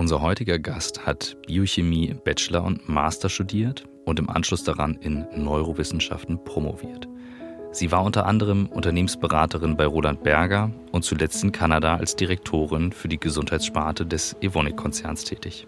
[0.00, 6.42] Unser heutiger Gast hat Biochemie Bachelor und Master studiert und im Anschluss daran in Neurowissenschaften
[6.42, 7.06] promoviert.
[7.72, 13.08] Sie war unter anderem Unternehmensberaterin bei Roland Berger und zuletzt in Kanada als Direktorin für
[13.08, 15.66] die Gesundheitssparte des Evonik-Konzerns tätig.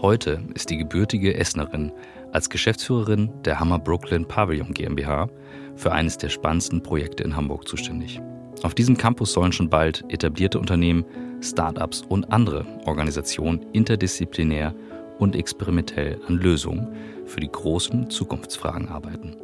[0.00, 1.90] Heute ist die gebürtige Essenerin
[2.30, 5.28] als Geschäftsführerin der Hammer Brooklyn Pavilion GmbH
[5.74, 8.20] für eines der spannendsten Projekte in Hamburg zuständig.
[8.62, 11.04] Auf diesem Campus sollen schon bald etablierte Unternehmen,
[11.44, 14.74] Startups und andere Organisationen interdisziplinär
[15.18, 16.88] und experimentell an Lösungen
[17.26, 19.36] für die großen Zukunftsfragen arbeiten.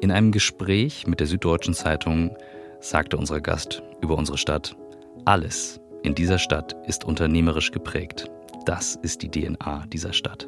[0.00, 2.36] In einem Gespräch mit der Süddeutschen Zeitung
[2.80, 4.76] sagte unser Gast über unsere Stadt,
[5.24, 8.28] alles in dieser Stadt ist unternehmerisch geprägt.
[8.66, 10.46] Das ist die DNA dieser Stadt.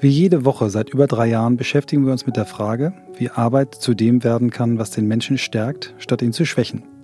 [0.00, 3.74] Wie jede Woche seit über drei Jahren beschäftigen wir uns mit der Frage, wie Arbeit
[3.74, 6.97] zu dem werden kann, was den Menschen stärkt, statt ihn zu schwächen.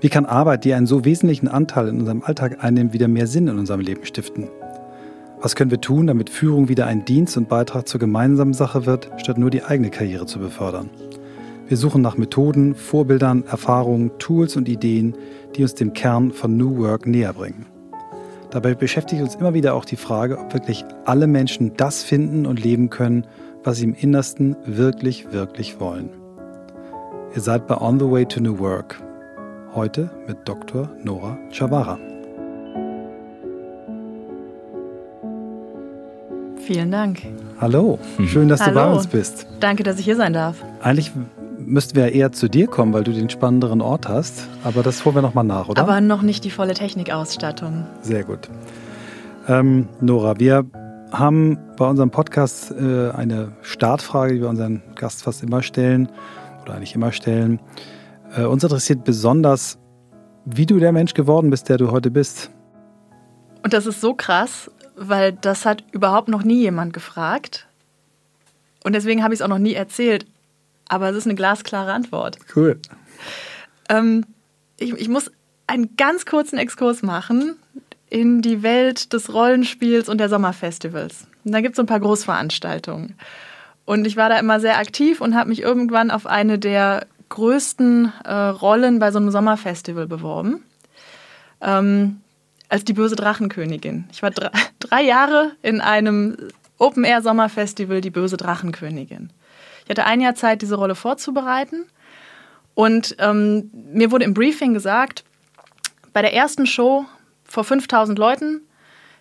[0.00, 3.48] Wie kann Arbeit, die einen so wesentlichen Anteil in unserem Alltag einnimmt, wieder mehr Sinn
[3.48, 4.48] in unserem Leben stiften?
[5.40, 9.10] Was können wir tun, damit Führung wieder ein Dienst und Beitrag zur gemeinsamen Sache wird,
[9.16, 10.90] statt nur die eigene Karriere zu befördern?
[11.66, 15.14] Wir suchen nach Methoden, Vorbildern, Erfahrungen, Tools und Ideen,
[15.56, 17.66] die uns dem Kern von New Work näher bringen.
[18.50, 22.62] Dabei beschäftigt uns immer wieder auch die Frage, ob wirklich alle Menschen das finden und
[22.62, 23.26] leben können,
[23.64, 26.10] was sie im Innersten wirklich, wirklich wollen.
[27.34, 29.02] Ihr seid bei On the Way to New Work.
[29.76, 30.88] Heute mit Dr.
[31.04, 31.98] Nora Chavara.
[36.56, 37.20] Vielen Dank.
[37.60, 38.72] Hallo, schön, dass Hallo.
[38.72, 39.46] du bei uns bist.
[39.60, 40.64] Danke, dass ich hier sein darf.
[40.80, 41.12] Eigentlich
[41.58, 44.48] müssten wir eher zu dir kommen, weil du den spannenderen Ort hast.
[44.64, 45.82] Aber das holen wir nochmal nach, oder?
[45.82, 47.84] Aber noch nicht die volle Technikausstattung.
[48.00, 48.48] Sehr gut.
[49.46, 50.64] Ähm, Nora, wir
[51.12, 56.08] haben bei unserem Podcast äh, eine Startfrage, die wir unseren Gast fast immer stellen
[56.62, 57.60] oder eigentlich immer stellen.
[58.34, 59.78] Äh, uns interessiert besonders,
[60.44, 62.50] wie du der Mensch geworden bist, der du heute bist.
[63.62, 67.66] Und das ist so krass, weil das hat überhaupt noch nie jemand gefragt.
[68.84, 70.26] Und deswegen habe ich es auch noch nie erzählt.
[70.88, 72.38] Aber es ist eine glasklare Antwort.
[72.54, 72.78] Cool.
[73.88, 74.24] Ähm,
[74.78, 75.30] ich, ich muss
[75.66, 77.56] einen ganz kurzen Exkurs machen
[78.08, 81.26] in die Welt des Rollenspiels und der Sommerfestivals.
[81.44, 83.16] Und da gibt es so ein paar Großveranstaltungen.
[83.84, 88.12] Und ich war da immer sehr aktiv und habe mich irgendwann auf eine der größten
[88.24, 90.62] äh, Rollen bei so einem Sommerfestival beworben.
[91.60, 92.20] Ähm,
[92.68, 94.06] als die böse Drachenkönigin.
[94.12, 94.50] Ich war drei,
[94.80, 96.36] drei Jahre in einem
[96.78, 99.30] Open-Air-Sommerfestival, die böse Drachenkönigin.
[99.84, 101.86] Ich hatte ein Jahr Zeit, diese Rolle vorzubereiten.
[102.74, 105.24] Und ähm, mir wurde im Briefing gesagt,
[106.12, 107.06] bei der ersten Show
[107.44, 108.62] vor 5000 Leuten,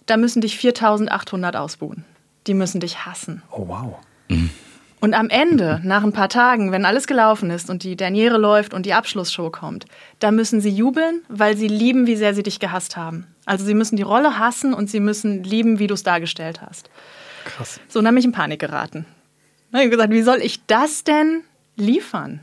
[0.06, 2.04] da müssen dich 4800 ausbuhen.
[2.48, 3.42] Die müssen dich hassen.
[3.52, 3.96] Oh, wow.
[5.06, 8.74] Und am Ende, nach ein paar Tagen, wenn alles gelaufen ist und die Derniere läuft
[8.74, 9.86] und die Abschlussshow kommt,
[10.18, 13.28] da müssen sie jubeln, weil sie lieben, wie sehr sie dich gehasst haben.
[13.46, 16.90] Also sie müssen die Rolle hassen und sie müssen lieben, wie du es dargestellt hast.
[17.44, 17.80] Krass.
[17.88, 19.06] So, und dann bin ich in Panik geraten.
[19.70, 21.44] Dann habe ich gesagt, wie soll ich das denn
[21.76, 22.40] liefern?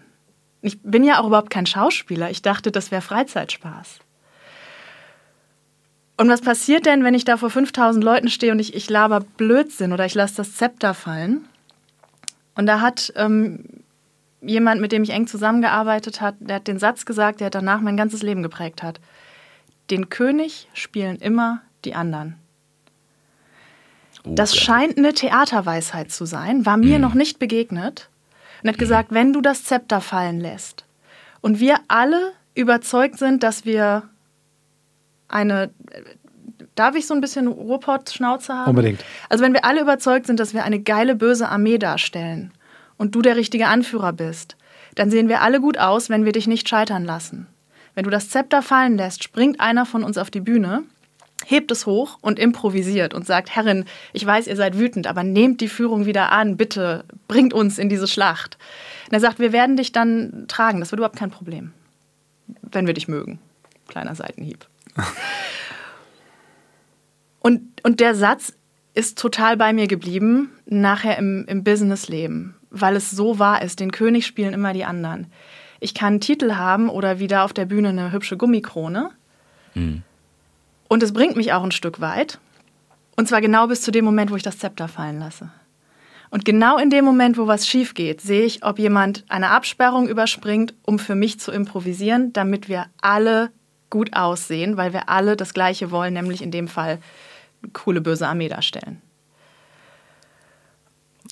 [0.60, 2.30] Ich bin ja auch überhaupt kein Schauspieler.
[2.30, 3.98] Ich dachte, das wäre Freizeitspaß.
[6.16, 9.18] Und was passiert denn, wenn ich da vor 5000 Leuten stehe und ich, ich laber
[9.18, 11.48] Blödsinn oder ich lasse das Zepter fallen?
[12.54, 13.64] Und da hat ähm,
[14.40, 17.96] jemand, mit dem ich eng zusammengearbeitet habe, der hat den Satz gesagt, der danach mein
[17.96, 19.00] ganzes Leben geprägt hat.
[19.90, 22.36] Den König spielen immer die anderen.
[24.24, 24.60] Oh, Das geil.
[24.60, 28.08] scheint eine Theaterweisheit zu sein, war mir noch nicht begegnet.
[28.62, 30.84] Und hat gesagt, wenn du das Zepter fallen lässt
[31.40, 34.04] und wir alle überzeugt sind, dass wir
[35.28, 35.70] eine.
[36.74, 38.70] Darf ich so ein bisschen Ruhrpott-Schnauze haben?
[38.70, 39.04] Unbedingt.
[39.28, 42.52] Also, wenn wir alle überzeugt sind, dass wir eine geile, böse Armee darstellen
[42.96, 44.56] und du der richtige Anführer bist,
[44.94, 47.46] dann sehen wir alle gut aus, wenn wir dich nicht scheitern lassen.
[47.94, 50.84] Wenn du das Zepter fallen lässt, springt einer von uns auf die Bühne,
[51.44, 55.60] hebt es hoch und improvisiert und sagt, Herrin, ich weiß, ihr seid wütend, aber nehmt
[55.60, 58.56] die Führung wieder an, bitte, bringt uns in diese Schlacht.
[59.06, 61.72] Und er sagt, wir werden dich dann tragen, das wird überhaupt kein Problem,
[62.62, 63.40] wenn wir dich mögen.
[63.88, 64.66] Kleiner Seitenhieb.
[67.42, 68.54] und, und der Satz
[68.94, 73.80] ist total bei mir geblieben, nachher im, im Businessleben, weil es so wahr ist.
[73.80, 75.26] Den König spielen immer die anderen.
[75.80, 79.10] Ich kann einen Titel haben oder wieder auf der Bühne eine hübsche Gummikrone.
[80.88, 82.38] Und es bringt mich auch ein Stück weit.
[83.16, 85.50] Und zwar genau bis zu dem Moment, wo ich das Zepter fallen lasse.
[86.30, 90.08] Und genau in dem Moment, wo was schief geht, sehe ich, ob jemand eine Absperrung
[90.08, 93.50] überspringt, um für mich zu improvisieren, damit wir alle
[93.90, 97.00] gut aussehen, weil wir alle das Gleiche wollen, nämlich in dem Fall
[97.72, 99.00] coole böse Armee darstellen.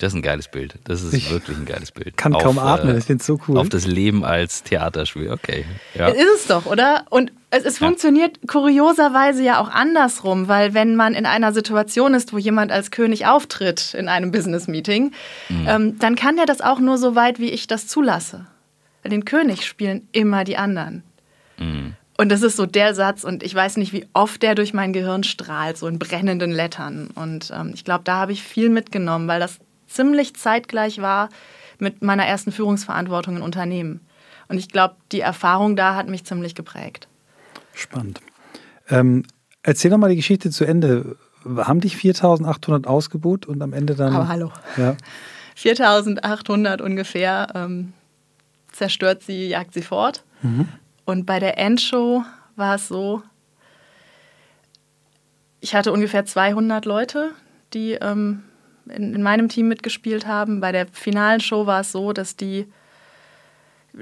[0.01, 0.75] Das ist ein geiles Bild.
[0.85, 2.17] Das ist ich wirklich ein geiles Bild.
[2.17, 3.57] Kann auf, kaum atmen, äh, ich finde es so cool.
[3.57, 5.65] Auf das Leben als Theaterspiel, okay.
[5.93, 6.07] Ja.
[6.07, 7.05] Ist es doch, oder?
[7.09, 7.87] Und es, es ja.
[7.87, 12.89] funktioniert kurioserweise ja auch andersrum, weil wenn man in einer Situation ist, wo jemand als
[12.89, 15.11] König auftritt in einem Business-Meeting,
[15.49, 15.67] mhm.
[15.67, 18.47] ähm, dann kann er das auch nur so weit, wie ich das zulasse.
[19.05, 21.03] Den König spielen immer die anderen.
[22.21, 24.93] Und das ist so der Satz, und ich weiß nicht, wie oft der durch mein
[24.93, 27.09] Gehirn strahlt, so in brennenden Lettern.
[27.15, 29.57] Und ähm, ich glaube, da habe ich viel mitgenommen, weil das
[29.87, 31.29] ziemlich zeitgleich war
[31.79, 34.01] mit meiner ersten Führungsverantwortung in Unternehmen.
[34.49, 37.07] Und ich glaube, die Erfahrung da hat mich ziemlich geprägt.
[37.73, 38.21] Spannend.
[38.87, 39.23] Ähm,
[39.63, 41.15] erzähl doch mal die Geschichte zu Ende.
[41.43, 44.13] Haben dich 4800 ausgebucht und am Ende dann.
[44.13, 44.51] Aber hallo.
[44.77, 44.95] Ja.
[45.55, 47.93] 4800 ungefähr ähm,
[48.71, 50.23] zerstört sie, jagt sie fort.
[50.43, 50.67] Mhm.
[51.05, 52.23] Und bei der Endshow
[52.55, 53.23] war es so,
[55.59, 57.31] ich hatte ungefähr 200 Leute,
[57.73, 58.43] die ähm,
[58.89, 60.59] in, in, meinem Team mitgespielt haben.
[60.59, 62.65] Bei der finalen Show war es so, dass die,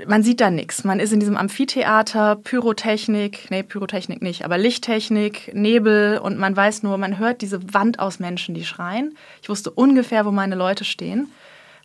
[0.07, 0.85] man sieht da nichts.
[0.85, 6.83] Man ist in diesem Amphitheater, Pyrotechnik, nee, Pyrotechnik nicht, aber Lichttechnik, Nebel und man weiß
[6.83, 9.15] nur, man hört diese Wand aus Menschen, die schreien.
[9.41, 11.27] Ich wusste ungefähr, wo meine Leute stehen,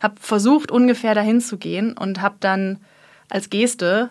[0.01, 2.79] habe versucht, ungefähr dahin zu gehen und habe dann
[3.29, 4.09] als Geste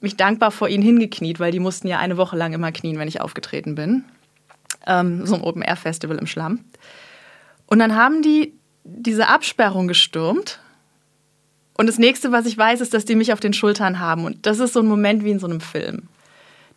[0.00, 3.08] mich dankbar vor ihnen hingekniet, weil die mussten ja eine Woche lang immer knien, wenn
[3.08, 4.04] ich aufgetreten bin.
[4.86, 6.64] Ähm, so ein Open-Air-Festival im Schlamm.
[7.66, 8.54] Und dann haben die
[8.84, 10.60] diese Absperrung gestürmt.
[11.76, 14.24] Und das nächste, was ich weiß, ist, dass die mich auf den Schultern haben.
[14.24, 16.08] Und das ist so ein Moment wie in so einem Film.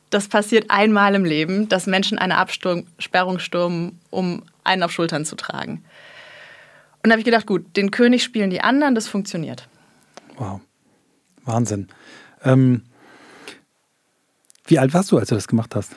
[0.10, 5.36] Das passiert einmal im Leben, dass Menschen eine Absperrung stürmen, um einen auf Schultern zu
[5.36, 5.84] tragen.
[7.02, 9.68] Und da habe ich gedacht, gut, den König spielen die anderen, das funktioniert.
[10.38, 10.62] Wow.
[11.44, 11.90] Wahnsinn.
[12.44, 12.84] Ähm,
[14.74, 15.92] wie alt warst du, als du das gemacht hast?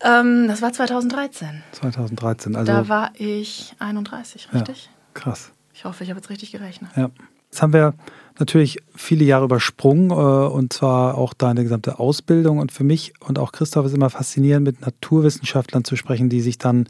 [0.00, 1.62] Ähm, das war 2013.
[1.72, 2.72] 2013, also.
[2.72, 4.86] Da war ich 31, richtig?
[4.86, 5.52] Ja, krass.
[5.74, 6.90] Ich hoffe, ich habe jetzt richtig gerechnet.
[6.96, 7.10] Ja.
[7.50, 7.94] Jetzt haben wir
[8.38, 12.58] natürlich viele Jahre übersprungen äh, und zwar auch deine gesamte Ausbildung.
[12.58, 16.58] Und für mich und auch Christoph ist immer faszinierend, mit Naturwissenschaftlern zu sprechen, die sich
[16.58, 16.88] dann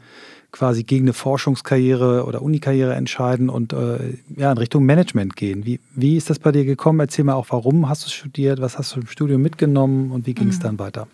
[0.51, 5.65] quasi gegen eine Forschungskarriere oder Unikarriere entscheiden und äh, ja, in Richtung Management gehen.
[5.65, 6.99] Wie, wie ist das bei dir gekommen?
[6.99, 10.33] Erzähl mal auch, warum hast du studiert, was hast du im Studium mitgenommen und wie
[10.33, 10.63] ging es mhm.
[10.63, 11.07] dann weiter?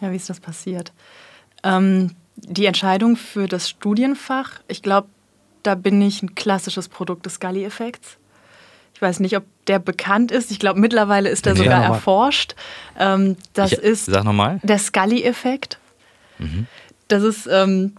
[0.00, 0.92] Ja, wie ist das passiert?
[1.64, 5.08] Ähm, die Entscheidung für das Studienfach, ich glaube,
[5.62, 8.18] da bin ich ein klassisches Produkt des Scully-Effekts.
[8.96, 10.50] Ich weiß nicht, ob der bekannt ist.
[10.50, 12.54] Ich glaube, mittlerweile ist er nee, sogar erforscht.
[12.98, 14.58] Ähm, das ich, ist sag noch mal.
[14.62, 15.78] der Scully-Effekt.
[16.38, 16.66] Mhm.
[17.08, 17.92] Das ist ähm,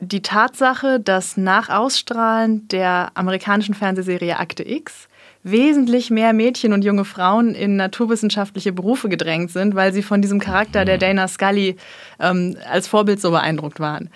[0.00, 5.06] die Tatsache, dass nach Ausstrahlen der amerikanischen Fernsehserie Akte X
[5.42, 10.40] wesentlich mehr Mädchen und junge Frauen in naturwissenschaftliche Berufe gedrängt sind, weil sie von diesem
[10.40, 11.76] Charakter der Dana Scully
[12.20, 14.08] ähm, als Vorbild so beeindruckt waren.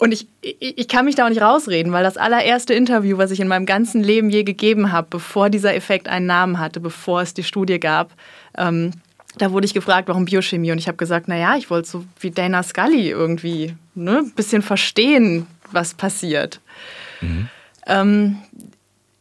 [0.00, 3.38] Und ich, ich kann mich da auch nicht rausreden, weil das allererste Interview, was ich
[3.38, 7.34] in meinem ganzen Leben je gegeben habe, bevor dieser Effekt einen Namen hatte, bevor es
[7.34, 8.14] die Studie gab,
[8.56, 8.92] ähm,
[9.36, 10.72] da wurde ich gefragt, warum Biochemie?
[10.72, 14.62] Und ich habe gesagt, naja, ich wollte so wie Dana Scully irgendwie ne, ein bisschen
[14.62, 16.60] verstehen, was passiert.
[17.20, 17.50] Mhm.
[17.86, 18.38] Ähm,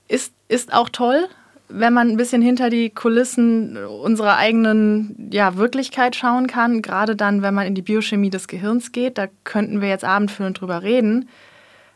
[0.07, 1.27] ist, ist auch toll,
[1.69, 7.43] wenn man ein bisschen hinter die Kulissen unserer eigenen ja, Wirklichkeit schauen kann, gerade dann,
[7.43, 9.19] wenn man in die Biochemie des Gehirns geht.
[9.19, 11.29] Da könnten wir jetzt abendfüllend drüber reden.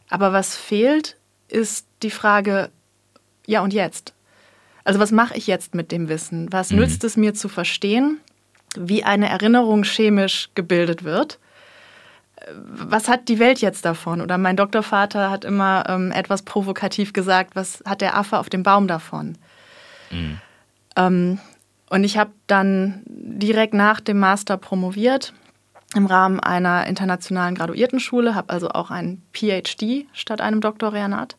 [0.10, 1.18] Aber was fehlt,
[1.48, 2.70] ist die Frage,
[3.48, 4.14] ja und jetzt?
[4.84, 6.52] Also was mache ich jetzt mit dem Wissen?
[6.52, 6.80] Was mhm.
[6.80, 8.20] nützt es mir zu verstehen,
[8.78, 11.40] wie eine Erinnerung chemisch gebildet wird?
[12.66, 14.22] Was hat die Welt jetzt davon?
[14.22, 18.62] Oder mein Doktorvater hat immer ähm, etwas provokativ gesagt, was hat der Affe auf dem
[18.62, 19.38] Baum davon?
[20.14, 20.38] Mhm.
[20.96, 21.40] Ähm,
[21.90, 25.34] und ich habe dann direkt nach dem Master promoviert
[25.96, 31.36] im Rahmen einer internationalen Graduiertenschule, habe also auch ein PhD statt einem Doktorandat.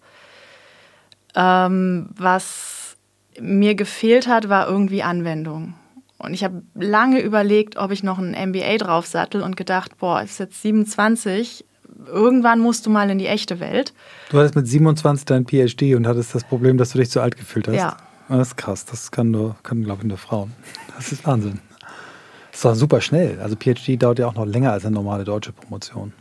[1.34, 2.96] Ähm, was
[3.40, 5.74] mir gefehlt hat, war irgendwie Anwendung.
[6.18, 10.38] Und ich habe lange überlegt, ob ich noch ein MBA draufsattel und gedacht, boah, ist
[10.38, 11.64] jetzt 27,
[12.06, 13.92] irgendwann musst du mal in die echte Welt.
[14.30, 17.36] Du hattest mit 27 dein PhD und hattest das Problem, dass du dich zu alt
[17.36, 17.74] gefühlt hast.
[17.74, 17.96] Ja.
[18.28, 20.52] Das ist krass, das kann nur, kann, glaube ich, nur Frauen.
[20.96, 21.60] Das ist Wahnsinn.
[22.50, 23.40] Das ist doch super schnell.
[23.40, 26.12] Also PhD dauert ja auch noch länger als eine normale deutsche Promotion.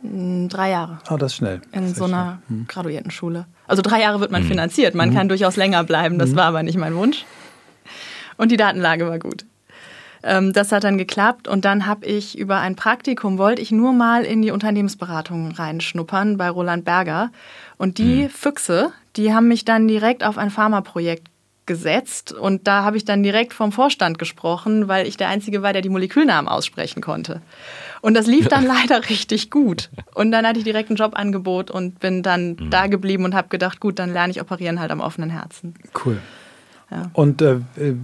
[0.00, 0.98] Hm, drei Jahre.
[1.06, 1.60] Ah, oh, das ist schnell.
[1.72, 2.66] In das so einer hm.
[2.66, 3.46] Graduiertenschule.
[3.68, 4.48] Also drei Jahre wird man hm.
[4.48, 4.94] finanziert.
[4.94, 5.16] Man hm.
[5.16, 6.18] kann durchaus länger bleiben.
[6.18, 6.36] Das hm.
[6.36, 7.24] war aber nicht mein Wunsch.
[8.36, 9.44] Und die Datenlage war gut.
[10.24, 13.92] Ähm, das hat dann geklappt und dann habe ich über ein Praktikum, wollte ich nur
[13.92, 17.30] mal in die Unternehmensberatung reinschnuppern bei Roland Berger.
[17.76, 18.30] Und die hm.
[18.30, 21.31] Füchse, die haben mich dann direkt auf ein Pharmaprojekt
[21.72, 25.72] gesetzt und da habe ich dann direkt vom Vorstand gesprochen, weil ich der Einzige war,
[25.72, 27.40] der die Molekülnamen aussprechen konnte.
[28.02, 29.88] Und das lief dann leider richtig gut.
[30.14, 32.68] Und dann hatte ich direkt ein Jobangebot und bin dann mhm.
[32.68, 35.72] da geblieben und habe gedacht, gut, dann lerne ich operieren halt am offenen Herzen.
[36.04, 36.18] Cool.
[36.90, 37.10] Ja.
[37.14, 37.94] Und äh, äh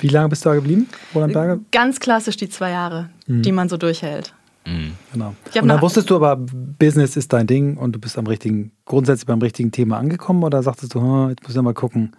[0.00, 1.58] wie lange bist du da geblieben, Roland Berger?
[1.72, 3.42] Ganz klassisch die zwei Jahre, mhm.
[3.42, 4.32] die man so durchhält.
[4.64, 4.92] Mhm.
[5.12, 5.34] Genau.
[5.60, 9.26] Und dann wusstest du aber, Business ist dein Ding und du bist am richtigen, grundsätzlich
[9.26, 12.12] beim richtigen Thema angekommen oder sagtest du, hm, jetzt muss ich mal gucken?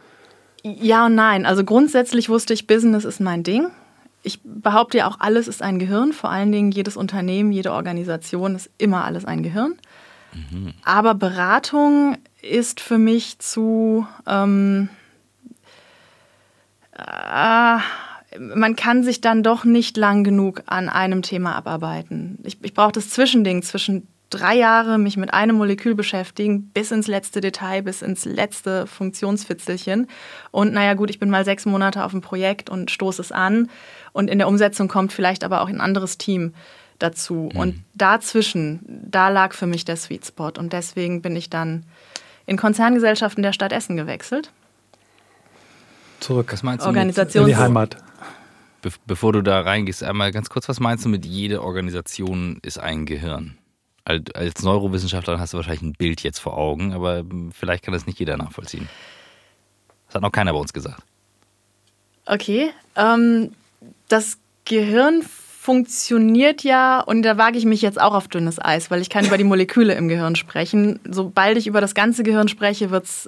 [0.64, 1.46] Ja und nein.
[1.46, 3.68] Also grundsätzlich wusste ich, Business ist mein Ding.
[4.24, 6.12] Ich behaupte ja auch, alles ist ein Gehirn.
[6.14, 9.76] Vor allen Dingen jedes Unternehmen, jede Organisation ist immer alles ein Gehirn.
[10.34, 10.74] Mhm.
[10.84, 14.06] Aber Beratung ist für mich zu...
[14.28, 14.90] Ähm,
[16.98, 17.78] äh,
[18.38, 22.38] man kann sich dann doch nicht lang genug an einem Thema abarbeiten.
[22.44, 27.08] Ich, ich brauche das Zwischending zwischen drei Jahre mich mit einem Molekül beschäftigen, bis ins
[27.08, 30.08] letzte Detail, bis ins letzte Funktionsfitzelchen.
[30.52, 33.70] Und naja, gut, ich bin mal sechs Monate auf dem Projekt und stoße es an.
[34.14, 36.54] Und in der Umsetzung kommt vielleicht aber auch ein anderes Team
[37.00, 37.50] dazu.
[37.54, 37.60] Mhm.
[37.60, 40.52] Und dazwischen, da lag für mich der Sweet Spot.
[40.58, 41.84] Und deswegen bin ich dann
[42.46, 44.52] in Konzerngesellschaften der Stadt Essen gewechselt.
[46.20, 46.52] Zurück.
[46.52, 47.98] Was meinst du Organisation in die Heimat.
[48.82, 52.80] Be bevor du da reingehst, einmal ganz kurz, was meinst du mit jede Organisation ist
[52.80, 53.59] ein Gehirn?
[54.34, 58.20] Als Neurowissenschaftler hast du wahrscheinlich ein Bild jetzt vor Augen, aber vielleicht kann das nicht
[58.20, 58.90] jeder nachvollziehen.
[60.08, 61.04] Das hat noch keiner bei uns gesagt.
[62.26, 62.72] Okay.
[62.96, 63.52] Ähm,
[64.08, 65.24] das Gehirn
[65.62, 69.26] funktioniert ja, und da wage ich mich jetzt auch auf dünnes Eis, weil ich kann
[69.26, 71.00] über die Moleküle im Gehirn sprechen.
[71.04, 73.28] Sobald ich über das ganze Gehirn spreche, wird es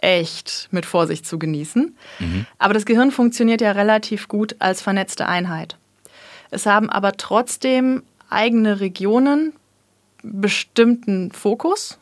[0.00, 1.94] äh, echt mit Vorsicht zu genießen.
[2.20, 2.46] Mhm.
[2.58, 5.76] Aber das Gehirn funktioniert ja relativ gut als vernetzte Einheit.
[6.50, 9.52] Es haben aber trotzdem eigene Regionen,
[10.22, 11.98] bestimmten Fokus,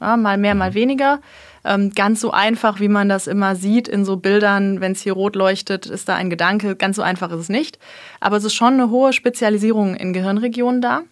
[0.00, 0.74] ja, mal mehr, mal mhm.
[0.74, 1.20] weniger.
[1.64, 5.12] Ähm, ganz so einfach, wie man das immer sieht in so Bildern, wenn es hier
[5.12, 6.74] rot leuchtet, ist da ein Gedanke.
[6.74, 7.78] Ganz so einfach ist es nicht.
[8.18, 11.02] Aber es ist schon eine hohe Spezialisierung in Gehirnregionen da.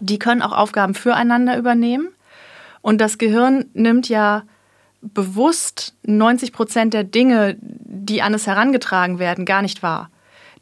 [0.00, 2.10] Die können auch Aufgaben füreinander übernehmen.
[2.80, 4.44] Und das Gehirn nimmt ja
[5.00, 10.10] bewusst 90 Prozent der Dinge, die an es herangetragen werden, gar nicht wahr.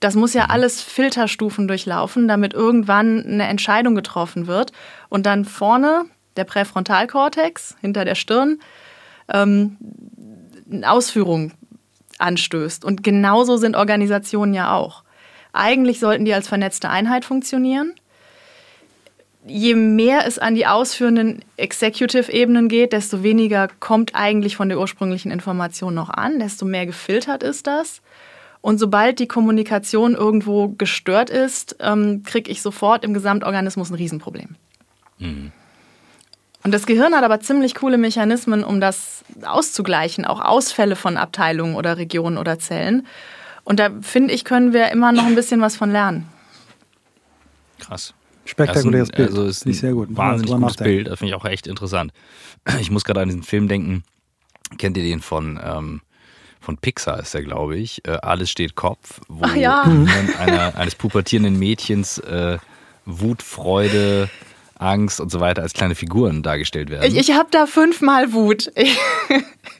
[0.00, 0.50] Das muss ja mhm.
[0.50, 4.72] alles Filterstufen durchlaufen, damit irgendwann eine Entscheidung getroffen wird.
[5.08, 8.60] Und dann vorne der Präfrontalkortex hinter der Stirn
[9.32, 9.76] ähm,
[10.84, 11.52] Ausführung
[12.18, 12.84] anstößt.
[12.84, 15.02] Und genauso sind Organisationen ja auch.
[15.52, 17.94] Eigentlich sollten die als vernetzte Einheit funktionieren.
[19.46, 25.30] Je mehr es an die ausführenden Executive-Ebenen geht, desto weniger kommt eigentlich von der ursprünglichen
[25.30, 28.02] Information noch an, desto mehr gefiltert ist das.
[28.66, 34.56] Und sobald die Kommunikation irgendwo gestört ist, ähm, kriege ich sofort im Gesamtorganismus ein Riesenproblem.
[35.20, 35.52] Mhm.
[36.64, 41.76] Und das Gehirn hat aber ziemlich coole Mechanismen, um das auszugleichen, auch Ausfälle von Abteilungen
[41.76, 43.06] oder Regionen oder Zellen.
[43.62, 46.26] Und da finde ich, können wir immer noch ein bisschen was von lernen.
[47.78, 48.14] Krass.
[48.46, 49.28] Spektakuläres Bild.
[49.28, 50.08] Also ist ein sehr gut.
[50.10, 51.06] Wahnsinnig gutes Bild.
[51.06, 52.12] Das finde ich auch echt interessant.
[52.80, 54.02] Ich muss gerade an diesen Film denken.
[54.76, 56.00] Kennt ihr den von, ähm,
[56.66, 58.04] von Pixar, ist der, glaube ich.
[58.06, 59.84] Äh, Alles steht Kopf, wo ja.
[60.38, 62.58] einer, eines pubertierenden Mädchens äh,
[63.04, 64.28] Wut, Freude,
[64.78, 67.04] Angst und so weiter als kleine Figuren dargestellt werden.
[67.04, 68.72] Ich, ich habe da fünfmal Wut.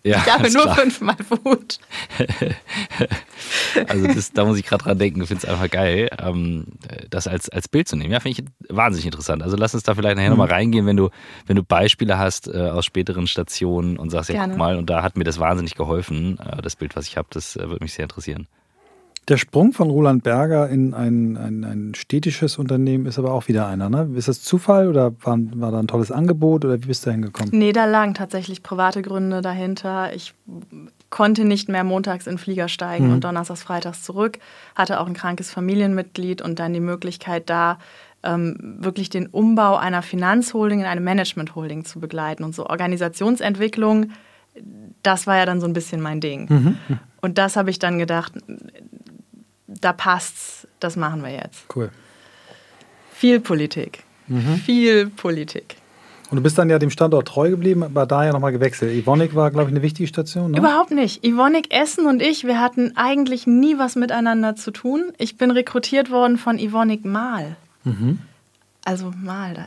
[0.03, 0.77] Ich, ja, ich habe nur klar.
[0.77, 1.79] fünfmal Wut.
[3.89, 6.67] also das, da muss ich gerade dran denken, ich finde es einfach geil, ähm,
[7.11, 8.13] das als, als Bild zu nehmen.
[8.13, 9.43] Ja, finde ich wahnsinnig interessant.
[9.43, 10.39] Also lass uns da vielleicht nachher mhm.
[10.39, 11.11] nochmal reingehen, wenn du,
[11.47, 14.53] wenn du Beispiele hast äh, aus späteren Stationen und sagst, ja, Gerne.
[14.53, 17.29] guck mal, und da hat mir das wahnsinnig geholfen, äh, das Bild, was ich habe,
[17.31, 18.47] das äh, würde mich sehr interessieren.
[19.29, 23.67] Der Sprung von Roland Berger in ein, ein, ein städtisches Unternehmen ist aber auch wieder
[23.67, 23.91] einer.
[23.91, 24.09] Ne?
[24.15, 27.15] Ist das Zufall oder war, war da ein tolles Angebot oder wie bist du da
[27.15, 27.51] hingekommen?
[27.53, 30.15] Nee, da lagen tatsächlich private Gründe dahinter.
[30.15, 30.33] Ich
[31.11, 33.15] konnte nicht mehr montags in den Flieger steigen mhm.
[33.15, 34.39] und donnerstags, freitags zurück.
[34.77, 37.79] Hatte auch ein krankes Familienmitglied und dann die Möglichkeit da,
[38.23, 42.45] ähm, wirklich den Umbau einer Finanzholding in eine Managementholding zu begleiten.
[42.45, 44.11] Und so Organisationsentwicklung,
[45.03, 46.47] das war ja dann so ein bisschen mein Ding.
[46.49, 46.79] Mhm.
[47.21, 48.35] Und das habe ich dann gedacht,
[49.67, 51.65] da passt's, das machen wir jetzt.
[51.75, 51.91] Cool.
[53.13, 54.05] Viel Politik.
[54.29, 54.57] Mhm.
[54.57, 55.77] Viel Politik.
[56.31, 58.93] Und du bist dann ja dem Standort treu geblieben, aber da ja nochmal gewechselt.
[58.93, 60.51] Ivonik war, glaube ich, eine wichtige Station.
[60.51, 60.59] Ne?
[60.59, 61.25] Überhaupt nicht.
[61.25, 65.13] Ivonik Essen und ich, wir hatten eigentlich nie was miteinander zu tun.
[65.19, 67.57] Ich bin rekrutiert worden von Ivonik Mal.
[67.85, 68.19] Mhm.
[68.85, 69.67] Also Mal, da,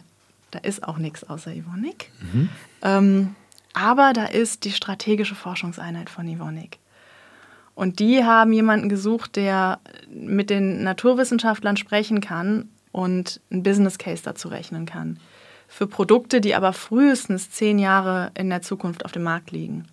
[0.52, 2.12] da ist auch nichts außer Ivonik.
[2.20, 2.50] Mhm.
[2.82, 3.36] Ähm,
[3.74, 6.78] aber da ist die strategische Forschungseinheit von Ivonik.
[7.80, 14.22] Und die haben jemanden gesucht, der mit den Naturwissenschaftlern sprechen kann und einen Business Case
[14.22, 15.18] dazu rechnen kann.
[15.70, 19.88] Für Produkte, die aber frühestens zehn Jahre in der Zukunft auf dem Markt liegen.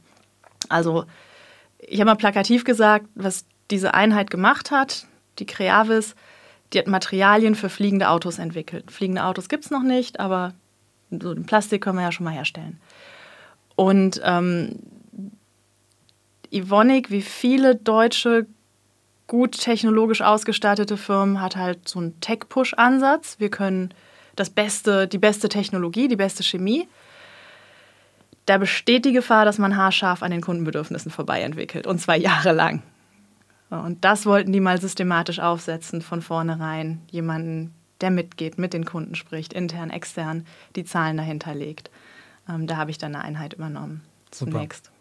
[0.68, 1.04] Also
[1.78, 5.06] ich habe mal plakativ gesagt, was diese Einheit gemacht hat,
[5.38, 6.16] die Creavis,
[6.72, 8.90] die hat Materialien für fliegende Autos entwickelt.
[8.90, 10.54] Fliegende Autos gibt es noch nicht, aber
[11.10, 12.80] so den Plastik können wir ja schon mal herstellen.
[13.76, 14.80] Und ähm,
[16.50, 18.46] Evonik, wie viele deutsche
[19.26, 23.36] gut technologisch ausgestattete Firmen, hat halt so einen Tech-Push-Ansatz.
[23.38, 23.92] Wir können
[24.36, 26.88] das Beste, die beste Technologie, die beste Chemie.
[28.44, 31.86] Da besteht die Gefahr, dass man haarscharf an den Kundenbedürfnissen vorbei entwickelt.
[31.86, 32.82] Und zwar jahrelang.
[33.70, 37.00] Und das wollten die mal systematisch aufsetzen, von vornherein.
[37.10, 41.90] Jemanden, der mitgeht, mit den Kunden spricht, intern, extern, die Zahlen dahinter legt.
[42.48, 44.02] Ähm, da habe ich dann eine Einheit übernommen.
[44.30, 44.86] Zunächst.
[44.86, 44.95] Super.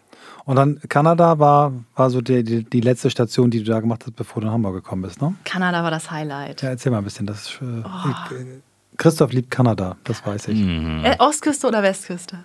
[0.46, 4.04] Und dann Kanada war, war so die, die, die, letzte Station, die du da gemacht
[4.06, 5.36] hast, bevor du nach Hamburg gekommen bist, ne?
[5.44, 6.62] Kanada war das Highlight.
[6.62, 7.26] Ja, erzähl mal ein bisschen.
[7.26, 8.10] Das ist, äh, oh.
[8.10, 10.60] ich, Christoph liebt Kanada, das weiß ich.
[10.60, 11.02] Mhm.
[11.04, 12.44] Äh, Ostküste oder Westküste?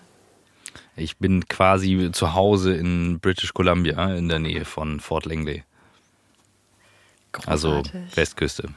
[0.96, 5.64] Ich bin quasi zu Hause in British Columbia, in der Nähe von Fort Langley.
[7.46, 7.94] Also Großartig.
[7.94, 8.68] Also Westküste.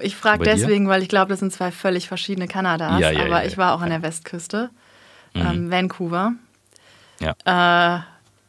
[0.00, 3.00] Ich frage deswegen, weil ich glaube, das sind zwei völlig verschiedene Kanadas.
[3.00, 4.70] Ja, ja, aber ja, ich war auch an der Westküste.
[5.40, 6.34] Ähm, Vancouver.
[7.20, 7.98] Ja.
[7.98, 8.00] Äh,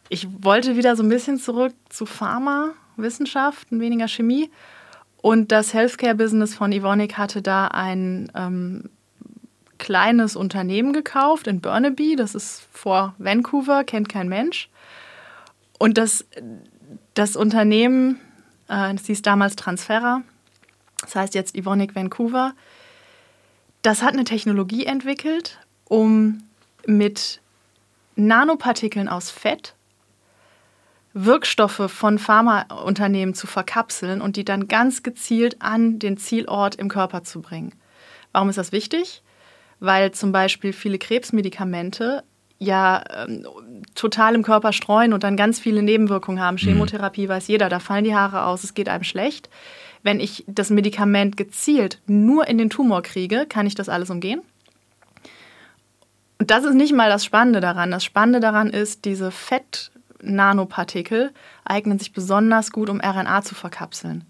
[0.10, 4.50] ich wollte wieder so ein bisschen zurück zu Pharma-Wissenschaften, weniger Chemie.
[5.22, 8.90] Und das Healthcare-Business von Evonik hatte da ein ähm,
[9.78, 12.16] kleines Unternehmen gekauft in Burnaby.
[12.16, 14.70] Das ist vor Vancouver, kennt kein Mensch.
[15.80, 16.26] Und das,
[17.14, 18.20] das Unternehmen,
[18.68, 20.22] äh, das hieß damals Transferra,
[21.02, 22.54] das heißt jetzt Evonik Vancouver,
[23.82, 26.47] das hat eine Technologie entwickelt, um
[26.88, 27.42] mit
[28.16, 29.76] Nanopartikeln aus Fett
[31.14, 37.24] Wirkstoffe von Pharmaunternehmen zu verkapseln und die dann ganz gezielt an den Zielort im Körper
[37.24, 37.74] zu bringen.
[38.32, 39.24] Warum ist das wichtig?
[39.80, 42.24] Weil zum Beispiel viele Krebsmedikamente
[42.60, 43.48] ja ähm,
[43.96, 46.56] total im Körper streuen und dann ganz viele Nebenwirkungen haben.
[46.56, 46.60] Mhm.
[46.60, 49.50] Chemotherapie weiß jeder, da fallen die Haare aus, es geht einem schlecht.
[50.04, 54.42] Wenn ich das Medikament gezielt nur in den Tumor kriege, kann ich das alles umgehen.
[56.40, 57.92] Und das ist nicht mal das Spannende daran.
[57.92, 61.32] Das Spannende daran ist, diese Fett-Nanopartikel
[61.66, 64.26] eignen sich besonders gut, um RNA zu verkapseln.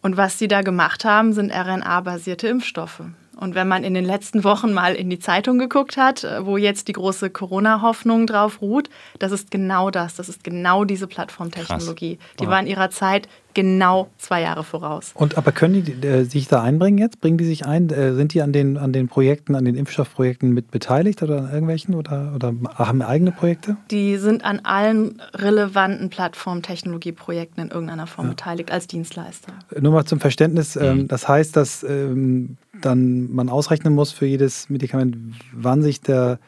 [0.00, 3.02] Und was sie da gemacht haben, sind RNA-basierte Impfstoffe.
[3.36, 6.56] Und wenn man in den letzten Wochen mal in die Zeitung geguckt hat, äh, wo
[6.56, 10.16] jetzt die große Corona-Hoffnung drauf ruht, das ist genau das.
[10.16, 12.18] Das ist genau diese Plattformtechnologie.
[12.40, 15.12] Die war in ihrer Zeit genau zwei Jahre voraus.
[15.14, 17.20] Und aber können die äh, sich da einbringen jetzt?
[17.20, 17.90] Bringen die sich ein?
[17.90, 21.50] Äh, sind die an den, an den Projekten, an den Impfstoffprojekten mit beteiligt oder an
[21.50, 23.76] irgendwelchen oder, oder haben eigene Projekte?
[23.90, 28.30] Die sind an allen relevanten Plattform-Technologieprojekten in irgendeiner Form ja.
[28.30, 29.52] beteiligt als Dienstleister.
[29.80, 31.08] Nur mal zum Verständnis, ähm, mhm.
[31.08, 35.16] das heißt, dass ähm, dann man ausrechnen muss für jedes Medikament,
[35.52, 36.38] wann sich der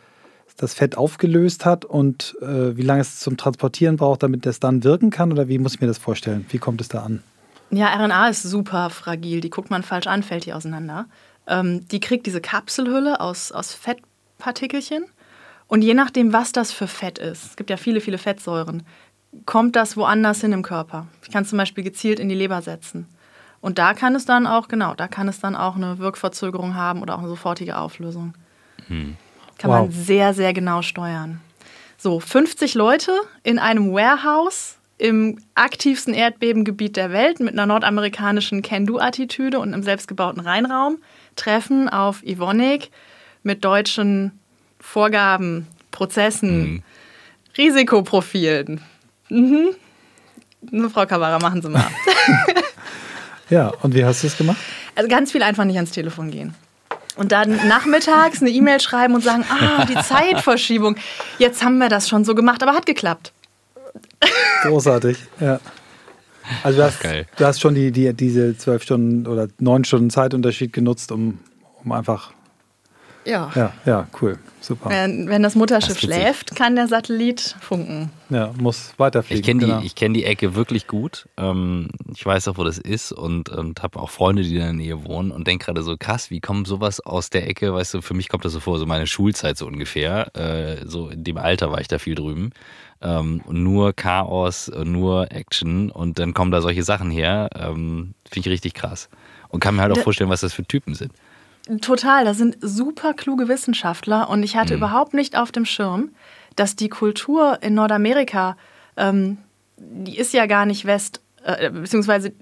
[0.61, 4.85] das Fett aufgelöst hat und äh, wie lange es zum Transportieren braucht, damit das dann
[4.85, 5.33] wirken kann?
[5.33, 6.45] Oder wie muss ich mir das vorstellen?
[6.51, 7.23] Wie kommt es da an?
[7.71, 9.41] Ja, RNA ist super fragil.
[9.41, 11.07] Die guckt man falsch an, fällt die auseinander.
[11.47, 15.05] Ähm, die kriegt diese Kapselhülle aus, aus Fettpartikelchen.
[15.67, 18.83] Und je nachdem, was das für Fett ist, es gibt ja viele, viele Fettsäuren,
[19.47, 21.07] kommt das woanders hin im Körper.
[21.23, 23.07] Ich kann zum Beispiel gezielt in die Leber setzen.
[23.61, 27.03] Und da kann es dann auch, genau, da kann es dann auch eine Wirkverzögerung haben
[27.03, 28.35] oder auch eine sofortige Auflösung.
[28.89, 29.17] Hm.
[29.61, 29.81] Kann wow.
[29.81, 31.39] man sehr, sehr genau steuern.
[31.99, 39.59] So, 50 Leute in einem Warehouse im aktivsten Erdbebengebiet der Welt mit einer nordamerikanischen Can-Do-Attitüde
[39.59, 40.97] und einem selbstgebauten Reinraum
[41.37, 42.91] treffen auf Ivonik
[43.43, 44.33] mit deutschen
[44.79, 46.83] Vorgaben, Prozessen, mhm.
[47.59, 48.81] Risikoprofilen.
[49.29, 49.75] Mhm.
[50.91, 51.87] Frau Kavara, machen Sie mal.
[53.51, 54.59] ja, und wie hast du es gemacht?
[54.95, 56.55] Also ganz viel einfach nicht ans Telefon gehen.
[57.17, 60.97] Und dann nachmittags eine E-Mail schreiben und sagen, ah, die Zeitverschiebung.
[61.39, 63.33] Jetzt haben wir das schon so gemacht, aber hat geklappt.
[64.63, 65.61] Großartig, ja.
[66.63, 70.73] Also du hast, du hast schon die, die, diese zwölf Stunden oder neun Stunden Zeitunterschied
[70.73, 71.39] genutzt, um,
[71.85, 72.33] um einfach.
[73.25, 73.51] Ja.
[73.55, 74.39] Ja, ja, cool.
[74.61, 74.91] Super.
[74.91, 78.11] Wenn, wenn das Mutterschiff das schläft, kann der Satellit funken.
[78.29, 79.41] Ja, muss weiterfliegen.
[79.41, 79.81] Ich kenne genau.
[79.81, 81.29] die, kenn die Ecke wirklich gut.
[81.37, 84.73] Ähm, ich weiß auch, wo das ist und, und habe auch Freunde, die in der
[84.73, 87.73] Nähe wohnen und denke gerade so, krass, wie kommt sowas aus der Ecke?
[87.73, 90.35] Weißt du, für mich kommt das so vor, so meine Schulzeit so ungefähr.
[90.37, 92.51] Äh, so in dem Alter war ich da viel drüben.
[93.03, 97.49] Ähm, nur Chaos, nur Action und dann kommen da solche Sachen her.
[97.55, 99.09] Ähm, Finde ich richtig krass.
[99.49, 101.13] Und kann mir halt auch vorstellen, was das für Typen sind.
[101.81, 104.79] Total, das sind super kluge Wissenschaftler und ich hatte mhm.
[104.79, 106.11] überhaupt nicht auf dem Schirm,
[106.57, 108.57] dass die Kultur in Nordamerika,
[108.97, 109.39] ähm,
[109.77, 112.33] die ist ja gar nicht West, äh, beziehungsweise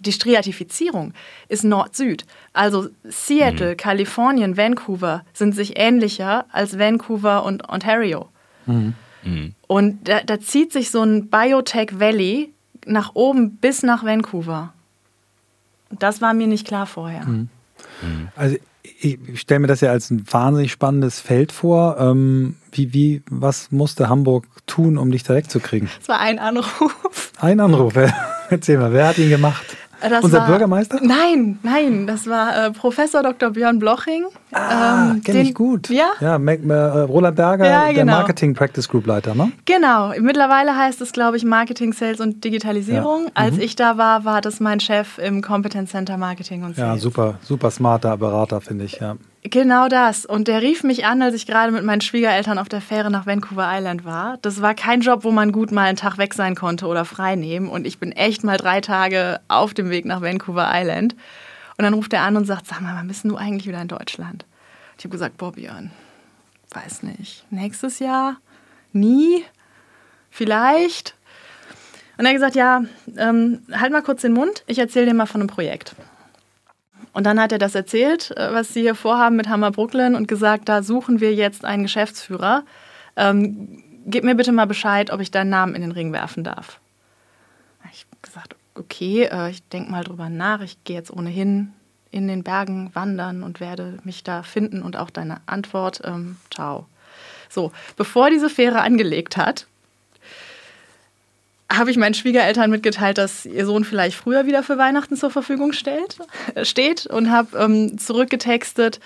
[0.00, 1.12] die Striatifizierung
[1.48, 2.24] ist Nord-Süd.
[2.52, 3.76] Also Seattle, mhm.
[3.76, 8.28] Kalifornien, Vancouver sind sich ähnlicher als Vancouver und Ontario.
[8.66, 8.94] Mhm.
[9.66, 12.52] Und da, da zieht sich so ein Biotech Valley
[12.86, 14.72] nach oben bis nach Vancouver.
[15.90, 17.24] Das war mir nicht klar vorher.
[17.24, 17.48] Mhm.
[18.36, 18.56] Also
[19.00, 21.96] ich stelle mir das ja als ein wahnsinnig spannendes Feld vor.
[21.98, 25.88] Ähm, wie, wie, was musste Hamburg tun, um dich da wegzukriegen?
[26.00, 27.32] Es war ein Anruf.
[27.38, 27.94] Ein Anruf,
[28.50, 29.64] erzähl mal, wer hat ihn gemacht?
[30.08, 30.98] Das Unser war, Bürgermeister?
[31.02, 33.50] Nein, nein, das war äh, Professor Dr.
[33.50, 34.24] Björn Bloching.
[34.52, 35.88] Ah, ähm, kenne ich gut.
[35.88, 36.10] Ja?
[36.20, 37.94] Ja, äh, Roland Berger, ja, genau.
[37.94, 39.52] der Marketing Practice Group Leiter, ne?
[39.64, 40.12] Genau.
[40.20, 43.24] Mittlerweile heißt es, glaube ich, Marketing, Sales und Digitalisierung.
[43.24, 43.30] Ja.
[43.34, 43.62] Als mhm.
[43.62, 46.96] ich da war, war das mein Chef im Competence Center Marketing und Sales.
[46.96, 49.16] Ja, super, super smarter Berater, finde ich, ja.
[49.44, 50.24] Genau das.
[50.24, 53.26] Und der rief mich an, als ich gerade mit meinen Schwiegereltern auf der Fähre nach
[53.26, 54.38] Vancouver Island war.
[54.42, 57.34] Das war kein Job, wo man gut mal einen Tag weg sein konnte oder frei
[57.34, 57.68] nehmen.
[57.68, 61.16] Und ich bin echt mal drei Tage auf dem Weg nach Vancouver Island.
[61.76, 63.88] Und dann ruft er an und sagt, sag mal, wann bist du eigentlich wieder in
[63.88, 64.46] Deutschland?
[64.96, 65.90] Ich habe gesagt, boah, Björn,
[66.70, 67.44] weiß nicht.
[67.50, 68.36] Nächstes Jahr?
[68.92, 69.44] Nie?
[70.30, 71.16] Vielleicht?
[72.16, 72.84] Und er hat gesagt, ja,
[73.16, 75.96] ähm, halt mal kurz den Mund, ich erzähle dir mal von einem Projekt.
[77.12, 80.28] Und dann hat er das erzählt, äh, was sie hier vorhaben mit Hammer Brooklyn und
[80.28, 82.64] gesagt, da suchen wir jetzt einen Geschäftsführer.
[83.16, 86.80] Ähm, gib mir bitte mal Bescheid, ob ich deinen Namen in den Ring werfen darf.
[87.92, 90.60] Ich habe gesagt, okay, äh, ich denke mal drüber nach.
[90.60, 91.72] Ich gehe jetzt ohnehin
[92.10, 96.86] in den Bergen wandern und werde mich da finden und auch deine Antwort, ähm, ciao.
[97.48, 99.66] So, bevor diese Fähre angelegt hat,
[101.76, 105.72] habe ich meinen Schwiegereltern mitgeteilt, dass ihr Sohn vielleicht früher wieder für Weihnachten zur Verfügung
[105.72, 106.18] stellt,
[106.54, 109.00] äh, steht und habe ähm, zurückgetextet,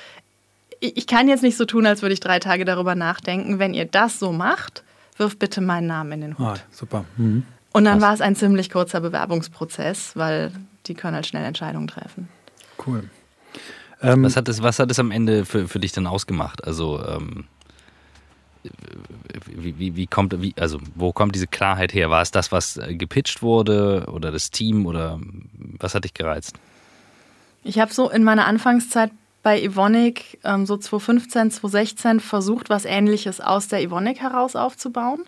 [0.81, 3.59] ich kann jetzt nicht so tun, als würde ich drei Tage darüber nachdenken.
[3.59, 4.85] Wenn ihr das so macht,
[5.16, 6.46] wirf bitte meinen Namen in den Hut.
[6.46, 7.05] Ah, super.
[7.16, 7.44] Mhm.
[7.72, 10.52] Und dann war es ein ziemlich kurzer Bewerbungsprozess, weil
[10.87, 12.29] die können halt schnell Entscheidungen treffen.
[12.87, 13.05] Cool.
[14.02, 16.64] Ähm, was, hat es, was hat es am Ende für, für dich dann ausgemacht?
[16.64, 17.44] Also ähm,
[19.46, 22.11] wie, wie, wie, kommt, wie, also wo kommt diese Klarheit her?
[22.11, 25.20] War es das, was äh, gepitcht wurde oder das Team oder
[25.79, 26.55] was hat dich gereizt?
[27.64, 29.11] Ich habe so in meiner Anfangszeit
[29.42, 35.24] bei Evonik ähm, so 2015, 2016 versucht, was Ähnliches aus der Evonik heraus aufzubauen.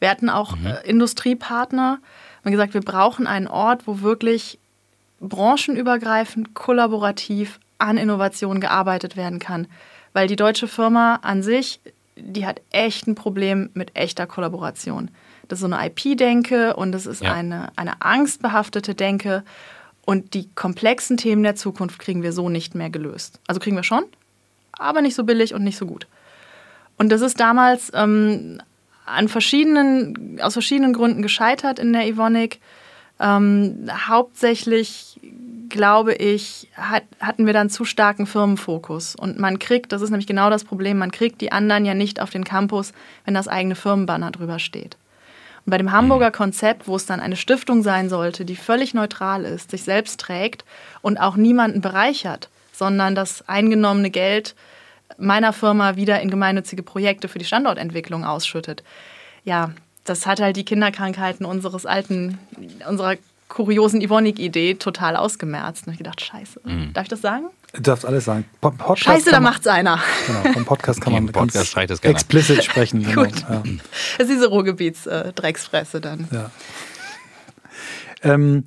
[0.00, 0.66] Wir hatten auch mhm.
[0.66, 1.98] äh, Industriepartner.
[2.42, 4.58] Wir haben gesagt, wir brauchen einen Ort, wo wirklich
[5.20, 9.66] branchenübergreifend, kollaborativ an Innovationen gearbeitet werden kann.
[10.12, 11.80] Weil die deutsche Firma an sich
[12.20, 15.10] die hat echt ein Problem mit echter Kollaboration.
[15.48, 17.32] Das ist so eine IP-Denke und das ist ja.
[17.32, 19.44] eine, eine angstbehaftete Denke.
[20.04, 23.40] Und die komplexen Themen der Zukunft kriegen wir so nicht mehr gelöst.
[23.46, 24.04] Also kriegen wir schon,
[24.72, 26.06] aber nicht so billig und nicht so gut.
[26.96, 28.60] Und das ist damals ähm,
[29.04, 32.60] an verschiedenen, aus verschiedenen Gründen gescheitert in der Evonik.
[33.20, 35.20] Ähm, hauptsächlich
[35.68, 39.14] glaube ich, hat, hatten wir dann zu starken Firmenfokus.
[39.14, 42.20] Und man kriegt, das ist nämlich genau das Problem, man kriegt die anderen ja nicht
[42.20, 42.92] auf den Campus,
[43.24, 44.96] wenn das eigene Firmenbanner drüber steht.
[45.64, 49.44] Und bei dem Hamburger Konzept, wo es dann eine Stiftung sein sollte, die völlig neutral
[49.44, 50.64] ist, sich selbst trägt
[51.02, 54.54] und auch niemanden bereichert, sondern das eingenommene Geld
[55.18, 58.82] meiner Firma wieder in gemeinnützige Projekte für die Standortentwicklung ausschüttet.
[59.44, 59.72] Ja,
[60.04, 62.38] das hat halt die Kinderkrankheiten unseres alten,
[62.88, 63.16] unserer
[63.48, 65.86] kuriosen Ivonik-Idee total ausgemerzt.
[65.86, 66.92] Und ich gedacht, scheiße, mhm.
[66.92, 67.46] darf ich das sagen?
[67.72, 68.44] Du darfst alles sagen.
[68.60, 70.00] Podcast scheiße, da macht's einer.
[70.26, 73.02] Genau, vom Podcast kann man Podcast ganz explicit sprechen.
[73.08, 73.40] Genau, Gut.
[73.40, 73.62] Ja.
[74.18, 76.28] Das ist diese Ruhrgebiets-Drecksfresse dann.
[76.30, 76.50] Ja.
[78.20, 78.64] Ähm,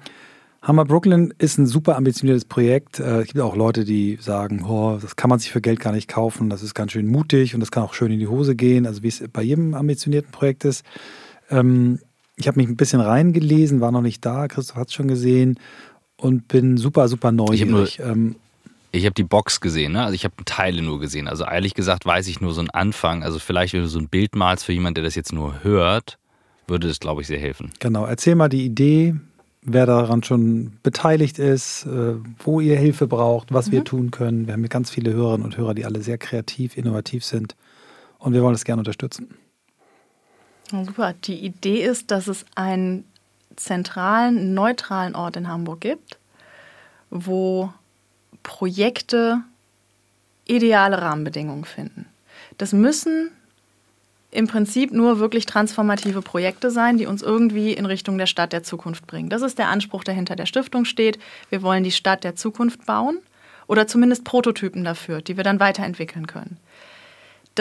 [0.62, 3.00] Hammer Brooklyn ist ein super ambitioniertes Projekt.
[3.00, 5.92] Äh, es gibt auch Leute, die sagen, oh, das kann man sich für Geld gar
[5.92, 8.56] nicht kaufen, das ist ganz schön mutig und das kann auch schön in die Hose
[8.56, 10.86] gehen, also wie es bei jedem ambitionierten Projekt ist.
[11.50, 12.00] Ähm,
[12.42, 15.60] ich habe mich ein bisschen reingelesen, war noch nicht da, Christoph hat es schon gesehen
[16.18, 18.00] und bin super, super neugierig.
[18.00, 20.04] Ich habe hab die Box gesehen, ne?
[20.04, 21.28] also ich habe Teile nur gesehen.
[21.28, 23.24] Also ehrlich gesagt weiß ich nur so einen Anfang.
[23.24, 26.18] Also vielleicht, wenn du so ein Bild malst für jemanden, der das jetzt nur hört,
[26.68, 27.72] würde das, glaube ich, sehr helfen.
[27.80, 29.16] Genau, erzähl mal die Idee,
[29.62, 33.72] wer daran schon beteiligt ist, äh, wo ihr Hilfe braucht, was mhm.
[33.72, 34.48] wir tun können.
[34.48, 37.56] Wir haben ganz viele Hörerinnen und Hörer, die alle sehr kreativ, innovativ sind
[38.22, 39.30] und wir wollen das gerne unterstützen.
[40.72, 41.14] Super.
[41.24, 43.06] Die Idee ist, dass es einen
[43.56, 46.18] zentralen, neutralen Ort in Hamburg gibt,
[47.10, 47.72] wo
[48.44, 49.42] Projekte
[50.46, 52.06] ideale Rahmenbedingungen finden.
[52.58, 53.32] Das müssen
[54.32, 58.64] im Prinzip nur wirklich transformative Projekte sein, die uns irgendwie in Richtung der Stadt der
[58.64, 59.30] Zukunft bringen.
[59.30, 61.20] Das ist der Anspruch, der hinter der Stiftung steht.
[61.50, 63.20] Wir wollen die Stadt der Zukunft bauen
[63.68, 66.58] oder zumindest Prototypen dafür, die wir dann weiterentwickeln können.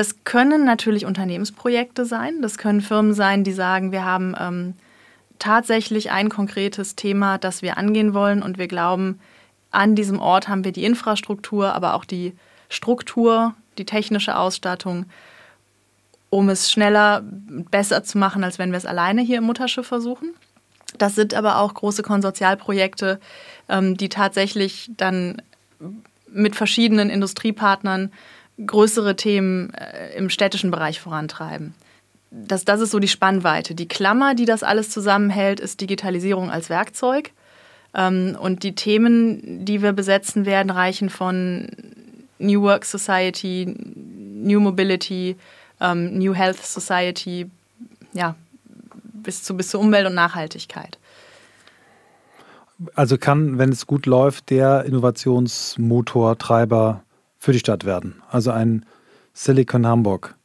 [0.00, 2.40] Das können natürlich Unternehmensprojekte sein.
[2.40, 4.72] Das können Firmen sein, die sagen, wir haben ähm,
[5.38, 9.20] tatsächlich ein konkretes Thema, das wir angehen wollen und wir glauben,
[9.70, 12.32] an diesem Ort haben wir die Infrastruktur, aber auch die
[12.70, 15.04] Struktur, die technische Ausstattung
[16.30, 20.32] um es schneller, besser zu machen, als wenn wir es alleine hier im Mutterschiff versuchen.
[20.96, 23.20] Das sind aber auch große Konsortialprojekte,
[23.68, 25.42] ähm, die tatsächlich dann
[26.26, 28.10] mit verschiedenen Industriepartnern
[28.66, 31.74] größere Themen äh, im städtischen Bereich vorantreiben.
[32.30, 33.74] Das, das ist so die Spannweite.
[33.74, 37.30] Die Klammer, die das alles zusammenhält, ist Digitalisierung als Werkzeug.
[37.94, 41.68] Ähm, und die Themen, die wir besetzen werden, reichen von
[42.38, 45.36] New Work Society, New Mobility,
[45.80, 47.50] ähm, New Health Society,
[48.12, 48.36] ja,
[49.22, 50.98] bis zu, bis zur Umwelt und Nachhaltigkeit.
[52.94, 57.02] Also kann, wenn es gut läuft, der Innovationsmotor, Treiber
[57.40, 58.22] für die Stadt werden.
[58.30, 58.86] Also ein
[59.32, 60.36] Silicon Hamburg.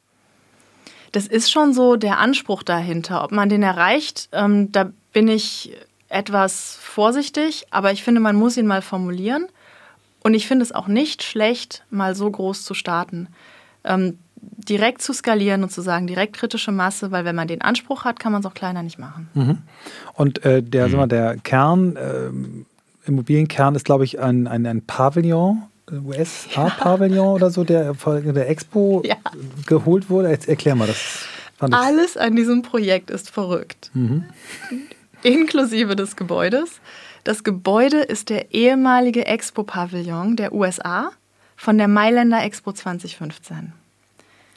[1.11, 3.23] Das ist schon so der Anspruch dahinter.
[3.23, 5.75] Ob man den erreicht, ähm, da bin ich
[6.09, 9.45] etwas vorsichtig, aber ich finde, man muss ihn mal formulieren.
[10.23, 13.27] Und ich finde es auch nicht schlecht, mal so groß zu starten.
[13.83, 18.05] Ähm, direkt zu skalieren und zu sagen, direkt kritische Masse, weil wenn man den Anspruch
[18.05, 19.29] hat, kann man es auch kleiner nicht machen.
[19.33, 19.57] Mhm.
[20.13, 20.95] Und äh, der, mhm.
[20.95, 22.29] mal, der Kern, äh,
[23.07, 27.21] Immobilienkern ist, glaube ich, ein, ein, ein Pavillon, US-Pavillon ja.
[27.23, 29.17] oder so, der der Expo ja.
[29.65, 30.29] geholt wurde.
[30.29, 31.27] Jetzt erklär mal, das
[31.59, 33.91] Alles an diesem Projekt ist verrückt.
[33.93, 34.25] Mhm.
[35.23, 36.79] Inklusive des Gebäudes.
[37.23, 41.11] Das Gebäude ist der ehemalige Expo-Pavillon der USA
[41.55, 43.73] von der Mailänder Expo 2015.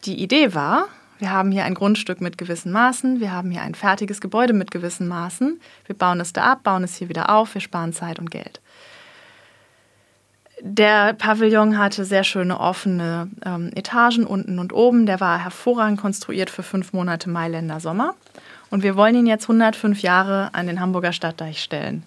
[0.05, 0.88] Die Idee war,
[1.19, 4.71] wir haben hier ein Grundstück mit gewissen Maßen, wir haben hier ein fertiges Gebäude mit
[4.71, 8.19] gewissen Maßen, wir bauen es da ab, bauen es hier wieder auf, wir sparen Zeit
[8.19, 8.61] und Geld.
[10.61, 15.07] Der Pavillon hatte sehr schöne offene ähm, Etagen unten und oben.
[15.07, 18.14] Der war hervorragend konstruiert für fünf Monate Mailänder Sommer.
[18.71, 22.03] Und wir wollen ihn jetzt 105 Jahre an den Hamburger Stadtdeich stellen.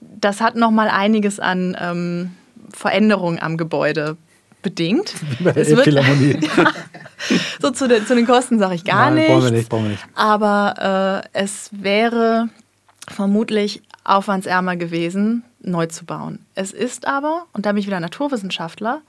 [0.00, 2.30] Das hat noch mal einiges an ähm,
[2.72, 4.16] Veränderungen am Gebäude
[4.62, 5.14] bedingt.
[5.40, 6.40] Bei der Philharmonie.
[7.60, 9.30] so zu den, zu den Kosten sage ich gar Nein, nichts.
[9.30, 10.04] Brauchen wir nicht, brauchen wir nicht.
[10.14, 12.48] Aber äh, es wäre
[13.08, 16.38] vermutlich aufwandsärmer gewesen, neu zu bauen.
[16.54, 19.02] Es ist aber, und da bin ich wieder Naturwissenschaftler,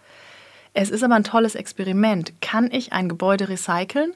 [0.74, 2.34] es ist aber ein tolles Experiment.
[2.41, 4.13] Kann ich ein Gebäude recyceln?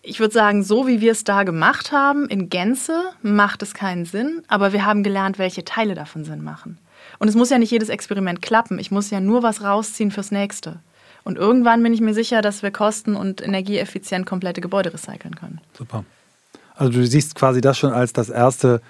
[0.00, 4.04] Ich würde sagen, so wie wir es da gemacht haben, in Gänze, macht es keinen
[4.04, 6.78] Sinn, aber wir haben gelernt, welche Teile davon Sinn machen.
[7.18, 8.78] Und es muss ja nicht jedes Experiment klappen.
[8.78, 10.80] Ich muss ja nur was rausziehen fürs nächste.
[11.22, 15.60] Und irgendwann bin ich mir sicher, dass wir kosten- und energieeffizient komplette Gebäude recyceln können.
[15.76, 16.04] Super.
[16.74, 18.80] Also du siehst quasi das schon als das erste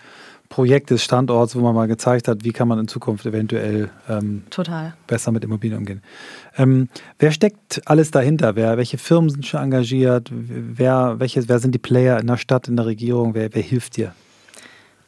[0.53, 4.45] Projekt des Standorts, wo man mal gezeigt hat, wie kann man in Zukunft eventuell ähm,
[5.07, 6.03] besser mit Immobilien umgehen.
[6.59, 8.55] Ähm, wer steckt alles dahinter?
[8.55, 10.29] Wer, welche Firmen sind schon engagiert?
[10.31, 13.33] Wer, welche, wer sind die Player in der Stadt, in der Regierung?
[13.33, 14.15] Wer, wer hilft dir?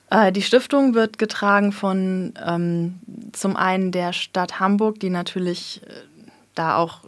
[0.09, 2.95] Äh, die Stiftung wird getragen von ähm,
[3.33, 5.91] zum einen der Stadt Hamburg, die natürlich äh,
[6.55, 7.03] da auch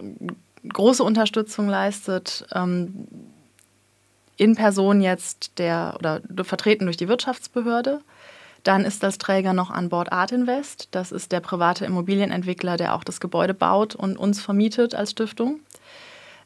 [0.68, 2.46] große Unterstützung leistet.
[2.54, 3.06] Ähm,
[4.36, 8.00] in Person jetzt der oder vertreten durch die Wirtschaftsbehörde.
[8.66, 10.88] Dann ist als Träger noch an Bord Art Invest.
[10.90, 15.60] Das ist der private Immobilienentwickler, der auch das Gebäude baut und uns vermietet als Stiftung.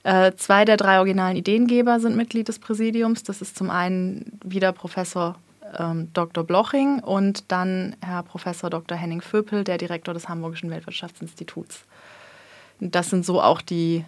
[0.03, 3.23] Äh, zwei der drei originalen Ideengeber sind Mitglied des Präsidiums.
[3.23, 5.37] Das ist zum einen wieder Professor
[5.79, 6.45] ähm, Dr.
[6.45, 8.99] Bloching und dann Herr Professor Dr.
[8.99, 11.85] Henning Vöpel, der Direktor des Hamburgischen Weltwirtschaftsinstituts.
[12.81, 14.05] Das sind so auch die,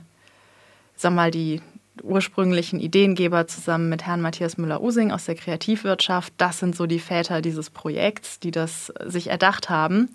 [0.96, 1.62] sag mal, die
[2.02, 6.32] ursprünglichen Ideengeber zusammen mit Herrn Matthias Müller-Using aus der Kreativwirtschaft.
[6.38, 10.08] Das sind so die Väter dieses Projekts, die das sich erdacht haben.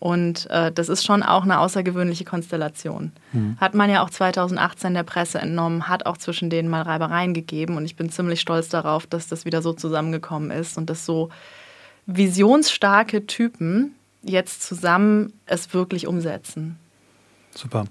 [0.00, 3.10] Und äh, das ist schon auch eine außergewöhnliche Konstellation.
[3.32, 3.56] Mhm.
[3.60, 7.76] Hat man ja auch 2018 der Presse entnommen, hat auch zwischen denen mal Reibereien gegeben.
[7.76, 11.30] Und ich bin ziemlich stolz darauf, dass das wieder so zusammengekommen ist und dass so
[12.06, 16.78] visionsstarke Typen jetzt zusammen es wirklich umsetzen.
[17.54, 17.84] Super.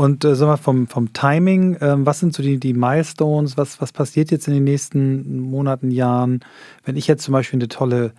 [0.00, 3.58] Und äh, sag mal, vom, vom Timing, äh, was sind so die, die Milestones?
[3.58, 6.40] Was, was passiert jetzt in den nächsten Monaten, Jahren?
[6.86, 8.14] Wenn ich jetzt zum Beispiel eine tolle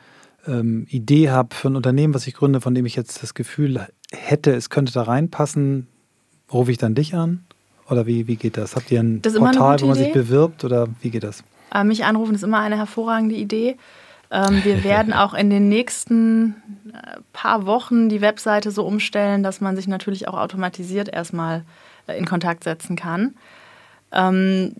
[0.45, 3.87] ähm, Idee habe für ein Unternehmen, was ich gründe, von dem ich jetzt das Gefühl
[4.11, 5.87] hätte, es könnte da reinpassen,
[6.53, 7.45] rufe ich dann dich an?
[7.89, 8.75] Oder wie, wie geht das?
[8.75, 10.03] Habt ihr ein Portal, wo man Idee.
[10.03, 11.43] sich bewirbt oder wie geht das?
[11.73, 13.75] Äh, mich anrufen ist immer eine hervorragende Idee.
[14.31, 16.55] Ähm, wir werden auch in den nächsten
[16.93, 21.63] äh, paar Wochen die Webseite so umstellen, dass man sich natürlich auch automatisiert erstmal
[22.07, 23.35] äh, in Kontakt setzen kann.
[24.13, 24.73] Ähm,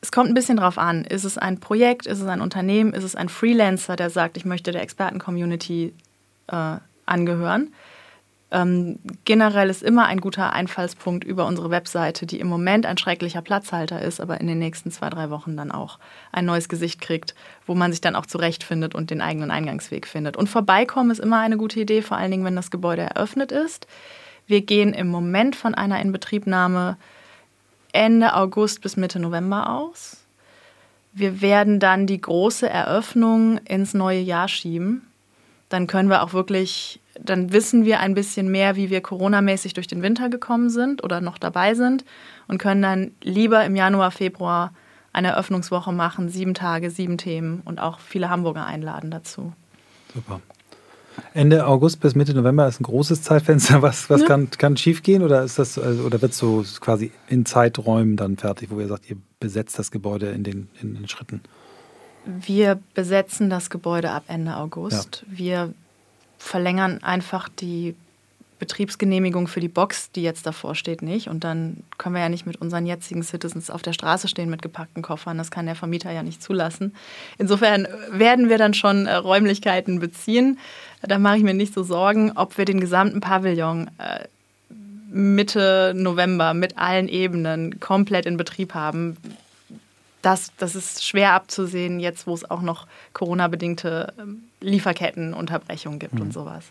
[0.00, 1.04] es kommt ein bisschen drauf an.
[1.04, 4.46] Ist es ein Projekt, ist es ein Unternehmen, ist es ein Freelancer, der sagt, ich
[4.46, 5.92] möchte der Experten-Community
[6.46, 7.74] äh, angehören?
[8.52, 13.42] Ähm, generell ist immer ein guter Einfallspunkt über unsere Webseite, die im Moment ein schrecklicher
[13.42, 15.98] Platzhalter ist, aber in den nächsten zwei, drei Wochen dann auch
[16.32, 17.34] ein neues Gesicht kriegt,
[17.66, 20.36] wo man sich dann auch zurechtfindet und den eigenen Eingangsweg findet.
[20.36, 23.86] Und vorbeikommen ist immer eine gute Idee, vor allen Dingen, wenn das Gebäude eröffnet ist.
[24.46, 26.96] Wir gehen im Moment von einer Inbetriebnahme
[27.92, 30.24] Ende August bis Mitte November aus.
[31.12, 35.06] Wir werden dann die große Eröffnung ins neue Jahr schieben.
[35.68, 39.86] Dann können wir auch wirklich, dann wissen wir ein bisschen mehr, wie wir coronamäßig durch
[39.86, 42.04] den Winter gekommen sind oder noch dabei sind
[42.48, 44.72] und können dann lieber im Januar, Februar
[45.12, 49.52] eine Eröffnungswoche machen, sieben Tage, sieben Themen und auch viele Hamburger einladen dazu.
[50.14, 50.40] Super.
[51.34, 53.82] Ende August bis Mitte November ist ein großes Zeitfenster.
[53.82, 54.26] Was, was ja.
[54.26, 58.16] kann, kann schief gehen oder ist das also, oder wird es so quasi in Zeiträumen
[58.16, 61.42] dann fertig, wo ihr sagt, ihr besetzt das Gebäude in den, in den Schritten?
[62.24, 65.24] Wir besetzen das Gebäude ab Ende August.
[65.26, 65.38] Ja.
[65.38, 65.74] Wir
[66.40, 67.94] verlängern einfach die
[68.58, 71.28] Betriebsgenehmigung für die Box, die jetzt davor steht, nicht.
[71.28, 74.60] Und dann können wir ja nicht mit unseren jetzigen Citizens auf der Straße stehen mit
[74.62, 75.38] gepackten Koffern.
[75.38, 76.94] Das kann der Vermieter ja nicht zulassen.
[77.38, 80.58] Insofern werden wir dann schon äh, Räumlichkeiten beziehen.
[81.02, 84.26] Da mache ich mir nicht so Sorgen, ob wir den gesamten Pavillon äh,
[85.10, 89.16] Mitte November mit allen Ebenen komplett in Betrieb haben.
[90.22, 96.22] Das, das ist schwer abzusehen, jetzt wo es auch noch Corona-bedingte ähm, Lieferkettenunterbrechungen gibt mhm.
[96.22, 96.64] und sowas.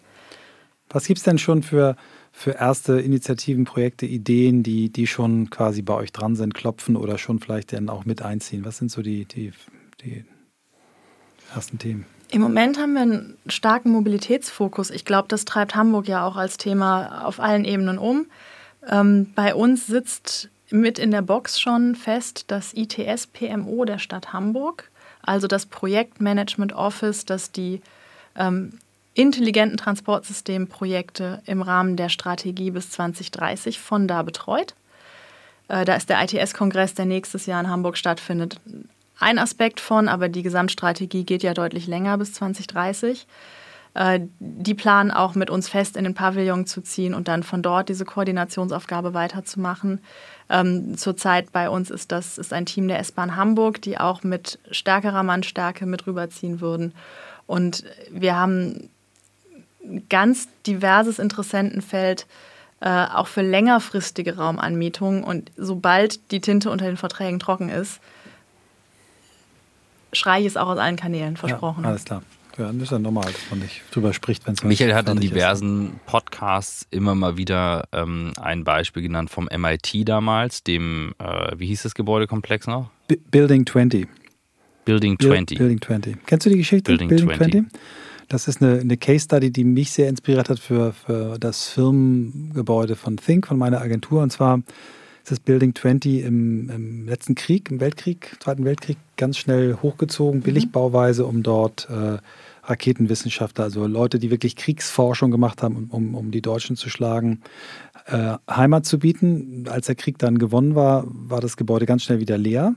[0.90, 1.96] Was gibt es denn schon für,
[2.32, 7.18] für erste Initiativen, Projekte, Ideen, die, die schon quasi bei euch dran sind, klopfen oder
[7.18, 8.66] schon vielleicht dann auch mit einziehen?
[8.66, 9.52] Was sind so die, die,
[10.02, 10.26] die
[11.54, 12.06] ersten Themen?
[12.32, 14.92] Im Moment haben wir einen starken Mobilitätsfokus.
[14.92, 18.28] Ich glaube, das treibt Hamburg ja auch als Thema auf allen Ebenen um.
[18.88, 24.34] Ähm, bei uns sitzt mit in der Box schon fest das ITS PMO der Stadt
[24.34, 24.90] Hamburg,
[25.22, 27.82] also das Projektmanagement Office, das die
[28.36, 28.80] ähm,
[29.14, 34.76] intelligenten Transportsystemprojekte im Rahmen der Strategie bis 2030 von da betreut.
[35.68, 38.60] Äh, da ist der ITS-Kongress, der nächstes Jahr in Hamburg stattfindet,
[39.20, 43.28] ein Aspekt von, aber die Gesamtstrategie geht ja deutlich länger bis 2030.
[43.94, 47.62] Äh, die planen auch mit uns fest in den Pavillon zu ziehen und dann von
[47.62, 50.00] dort diese Koordinationsaufgabe weiterzumachen.
[50.50, 54.60] Ähm, zurzeit bei uns ist das ist ein Team der S-Bahn Hamburg, die auch mit
[54.72, 56.94] stärkerer Mannstärke mit rüberziehen würden.
[57.48, 58.90] Und wir haben
[59.84, 62.28] ein ganz diverses Interessentenfeld,
[62.82, 65.24] äh, auch für längerfristige Raumanmietungen.
[65.24, 68.00] Und sobald die Tinte unter den Verträgen trocken ist,
[70.14, 71.84] schreie ich es auch aus allen Kanälen, versprochen.
[71.84, 72.22] Ja, alles klar.
[72.60, 75.22] Ja, das ist ja normal, dass man nicht drüber spricht, wenn es Michael hat in
[75.22, 76.06] diversen ist.
[76.08, 81.84] Podcasts immer mal wieder ähm, ein Beispiel genannt vom MIT damals, dem, äh, wie hieß
[81.84, 82.92] das Gebäudekomplex noch?
[83.08, 84.10] B Building 20.
[84.84, 85.58] Building 20.
[85.58, 86.26] Building 20.
[86.26, 86.92] Kennst du die Geschichte?
[86.92, 87.52] Building, Building 20.
[87.52, 87.82] 20?
[88.28, 92.98] Das ist eine, eine Case Study, die mich sehr inspiriert hat für, für das Firmengebäude
[92.98, 94.22] von Think, von meiner Agentur.
[94.22, 94.62] Und zwar
[95.32, 100.44] das Building 20 im, im, letzten Krieg, im Weltkrieg, Zweiten Weltkrieg, ganz schnell hochgezogen, mhm.
[100.44, 102.18] Billigbauweise, um dort äh,
[102.64, 107.42] Raketenwissenschaftler, also Leute, die wirklich Kriegsforschung gemacht haben, um, um die Deutschen zu schlagen,
[108.06, 109.66] äh, Heimat zu bieten.
[109.70, 112.76] Als der Krieg dann gewonnen war, war das Gebäude ganz schnell wieder leer.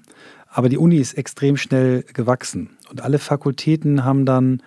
[0.48, 2.70] Aber die Uni ist extrem schnell gewachsen.
[2.90, 4.62] Und alle Fakultäten haben dann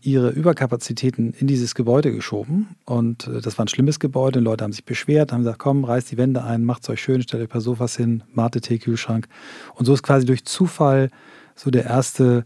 [0.00, 2.76] ihre Überkapazitäten in dieses Gebäude geschoben.
[2.84, 4.40] Und äh, das war ein schlimmes Gebäude.
[4.40, 7.02] Die Leute haben sich beschwert, haben gesagt, komm, reißt die Wände ein, macht es euch
[7.02, 9.28] schön, stellt euch ein paar Sofas hin, Mate-Tee-Kühlschrank.
[9.74, 11.10] Und so ist quasi durch Zufall
[11.54, 12.44] so der erste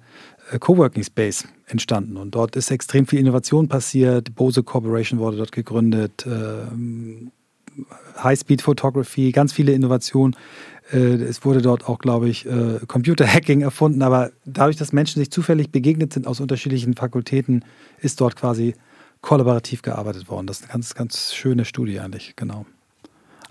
[0.50, 2.16] äh, Coworking Space entstanden.
[2.16, 4.34] Und dort ist extrem viel Innovation passiert.
[4.34, 6.26] Bose Corporation wurde dort gegründet.
[6.26, 7.30] Ähm,
[8.22, 10.36] High-Speed Photography, ganz viele Innovationen.
[10.92, 15.30] Äh, es wurde dort auch, glaube ich, äh, Computer-Hacking erfunden, aber dadurch, dass Menschen sich
[15.30, 17.64] zufällig begegnet sind aus unterschiedlichen Fakultäten,
[18.00, 18.74] ist dort quasi
[19.20, 20.46] kollaborativ gearbeitet worden.
[20.46, 22.66] Das ist eine ganz, ganz schöne Studie eigentlich, genau.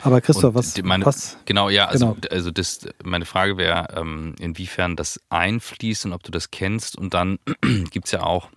[0.04, 1.38] Aber Christoph, was, meine, was?
[1.46, 2.28] Genau, ja, also, genau.
[2.30, 6.98] also das, meine Frage wäre, ähm, inwiefern das einfließt und ob du das kennst.
[6.98, 7.39] Und dann
[7.89, 8.50] gibt es ja auch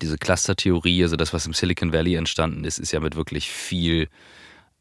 [0.00, 4.08] diese Cluster-Theorie, also das, was im Silicon Valley entstanden ist, ist ja mit wirklich viel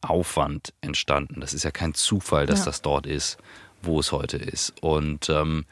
[0.02, 1.42] Aufwand entstanden.
[1.42, 2.66] Das ist ja kein Zufall, dass ja.
[2.66, 3.38] das dort ist,
[3.82, 4.74] wo es heute ist.
[4.82, 5.66] Und ähm,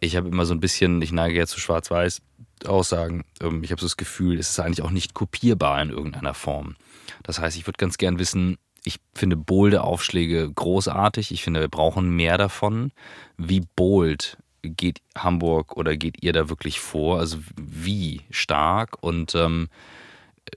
[0.00, 2.22] ich habe immer so ein bisschen, ich neige jetzt zu Schwarz-Weiß
[2.66, 6.34] Aussagen, ähm, ich habe so das Gefühl, es ist eigentlich auch nicht kopierbar in irgendeiner
[6.34, 6.76] Form.
[7.22, 11.32] Das heißt, ich würde ganz gern wissen, ich finde bolde Aufschläge großartig.
[11.32, 12.92] Ich finde, wir brauchen mehr davon.
[13.36, 17.18] Wie bold geht Hamburg oder geht ihr da wirklich vor?
[17.18, 18.96] Also wie stark?
[19.02, 19.68] Und ähm,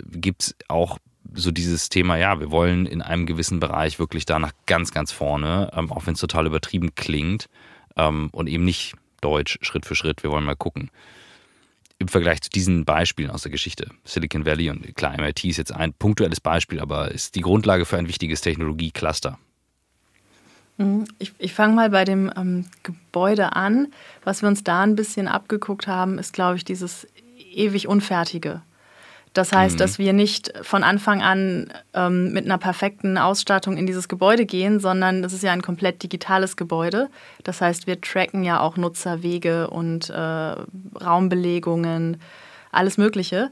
[0.06, 1.00] gibt es auch
[1.34, 5.12] so dieses Thema, ja, wir wollen in einem gewissen Bereich wirklich da nach ganz, ganz
[5.12, 7.50] vorne, ähm, auch wenn es total übertrieben klingt
[7.96, 10.90] ähm, und eben nicht deutsch, Schritt für Schritt, wir wollen mal gucken.
[12.00, 15.72] Im Vergleich zu diesen Beispielen aus der Geschichte, Silicon Valley und klar, MIT ist jetzt
[15.72, 19.38] ein punktuelles Beispiel, aber ist die Grundlage für ein wichtiges Technologiecluster.
[20.78, 21.06] Mhm.
[21.20, 23.94] Ich, ich fange mal bei dem ähm, Gebäude an.
[24.24, 27.08] Was wir uns da ein bisschen abgeguckt haben, ist, glaube ich, dieses
[27.54, 28.62] ewig Unfertige
[29.34, 29.80] Das heißt, mhm.
[29.80, 34.80] dass wir nicht von Anfang an ähm, mit einer perfekten Ausstattung in dieses Gebäude gehen,
[34.80, 37.10] sondern es ist ja ein komplett digitales Gebäude.
[37.44, 42.22] Das heißt, wir tracken ja auch Nutzerwege und äh, Raumbelegungen,
[42.72, 43.52] alles Mögliche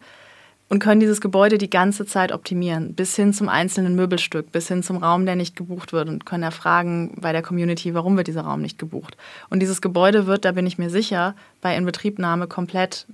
[0.72, 4.84] und können dieses Gebäude die ganze Zeit optimieren, bis hin zum einzelnen Möbelstück, bis hin
[4.84, 8.44] zum Raum, der nicht gebucht wird und können erfragen bei der Community, warum wird dieser
[8.44, 9.18] Raum nicht gebucht.
[9.50, 13.06] Und dieses Gebäude wird, da bin ich mir sicher, bei Inbetriebnahme komplett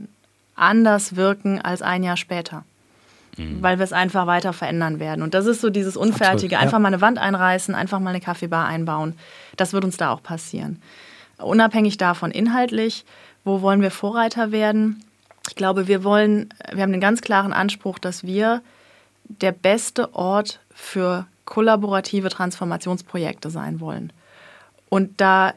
[0.57, 2.65] anders wirken als ein Jahr später.
[3.37, 3.61] Mhm.
[3.61, 5.21] Weil wir es einfach weiter verändern werden.
[5.21, 6.31] Und das ist so dieses Unfertige.
[6.31, 6.59] Absolut, ja.
[6.59, 9.15] Einfach mal eine Wand einreißen, einfach mal eine Kaffeebar einbauen.
[9.55, 10.81] Das wird uns da auch passieren.
[11.37, 13.05] Unabhängig davon inhaltlich,
[13.43, 15.03] wo wollen wir Vorreiter werden?
[15.47, 18.61] Ich glaube, wir wollen, wir haben den ganz klaren Anspruch, dass wir
[19.23, 24.11] der beste Ort für kollaborative Transformationsprojekte sein wollen.
[24.89, 25.53] Und da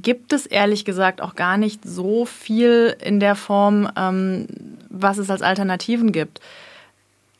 [0.00, 4.46] gibt es ehrlich gesagt auch gar nicht so viel in der Form, ähm,
[4.88, 6.40] was es als Alternativen gibt.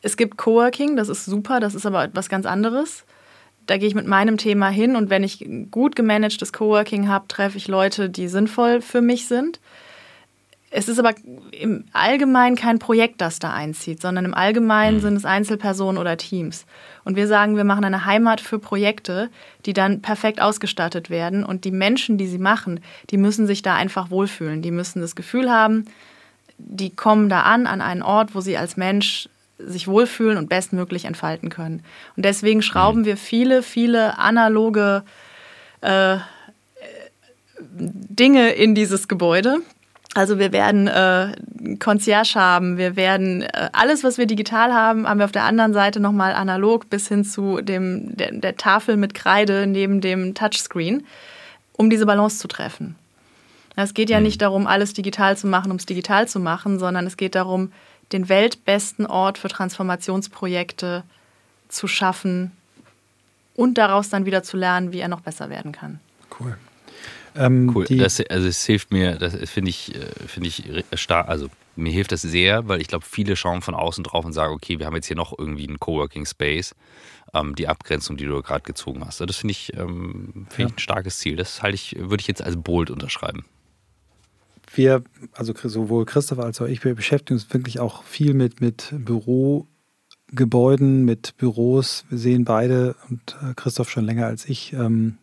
[0.01, 3.05] Es gibt Coworking, das ist super, das ist aber etwas ganz anderes.
[3.65, 7.57] Da gehe ich mit meinem Thema hin und wenn ich gut gemanagtes Coworking habe, treffe
[7.57, 9.59] ich Leute, die sinnvoll für mich sind.
[10.75, 11.13] Es ist aber
[11.51, 15.01] im Allgemeinen kein Projekt, das da einzieht, sondern im Allgemeinen mhm.
[15.01, 16.65] sind es Einzelpersonen oder Teams.
[17.03, 19.29] Und wir sagen, wir machen eine Heimat für Projekte,
[19.67, 21.43] die dann perfekt ausgestattet werden.
[21.43, 22.79] Und die Menschen, die sie machen,
[23.11, 24.63] die müssen sich da einfach wohlfühlen.
[24.63, 25.85] Die müssen das Gefühl haben,
[26.57, 31.05] die kommen da an, an einen Ort, wo sie als Mensch sich wohlfühlen und bestmöglich
[31.05, 31.83] entfalten können.
[32.17, 33.05] Und deswegen schrauben mhm.
[33.05, 35.03] wir viele, viele analoge
[35.81, 36.17] äh,
[37.59, 39.59] Dinge in dieses Gebäude,
[40.13, 41.35] also wir werden äh,
[41.79, 45.73] Concierge haben, wir werden äh, alles, was wir digital haben, haben wir auf der anderen
[45.73, 51.05] Seite nochmal analog bis hin zu dem, der, der, Tafel mit Kreide neben dem Touchscreen,
[51.77, 52.95] um diese Balance zu treffen.
[53.75, 54.25] Es geht ja mhm.
[54.25, 57.71] nicht darum, alles digital zu machen, um es digital zu machen, sondern es geht darum,
[58.11, 61.03] den weltbesten Ort für Transformationsprojekte
[61.69, 62.51] zu schaffen
[63.55, 65.99] und daraus dann wieder zu lernen, wie er noch besser werden kann.
[66.39, 66.55] Cool.
[67.35, 67.85] Ähm, cool.
[67.85, 70.63] Das, also es hilft mir, das finde ich, äh, finde ich
[70.93, 74.33] stark, also mir hilft das sehr, weil ich glaube, viele schauen von außen drauf und
[74.33, 76.75] sagen, okay, wir haben jetzt hier noch irgendwie einen Coworking Space.
[77.33, 79.15] Ähm, die Abgrenzung, die du gerade gezogen hast.
[79.15, 80.67] Also das finde ich, ähm, find ja.
[80.67, 81.35] ich ein starkes Ziel.
[81.35, 83.45] Das halte ich, würde ich jetzt als bold unterschreiben.
[84.75, 85.03] Wir,
[85.33, 91.05] also sowohl Christoph als auch ich, wir beschäftigen uns wirklich auch viel mit, mit Bürogebäuden,
[91.05, 92.05] mit Büros.
[92.09, 95.17] Wir sehen beide und äh, Christoph schon länger als ich ähm,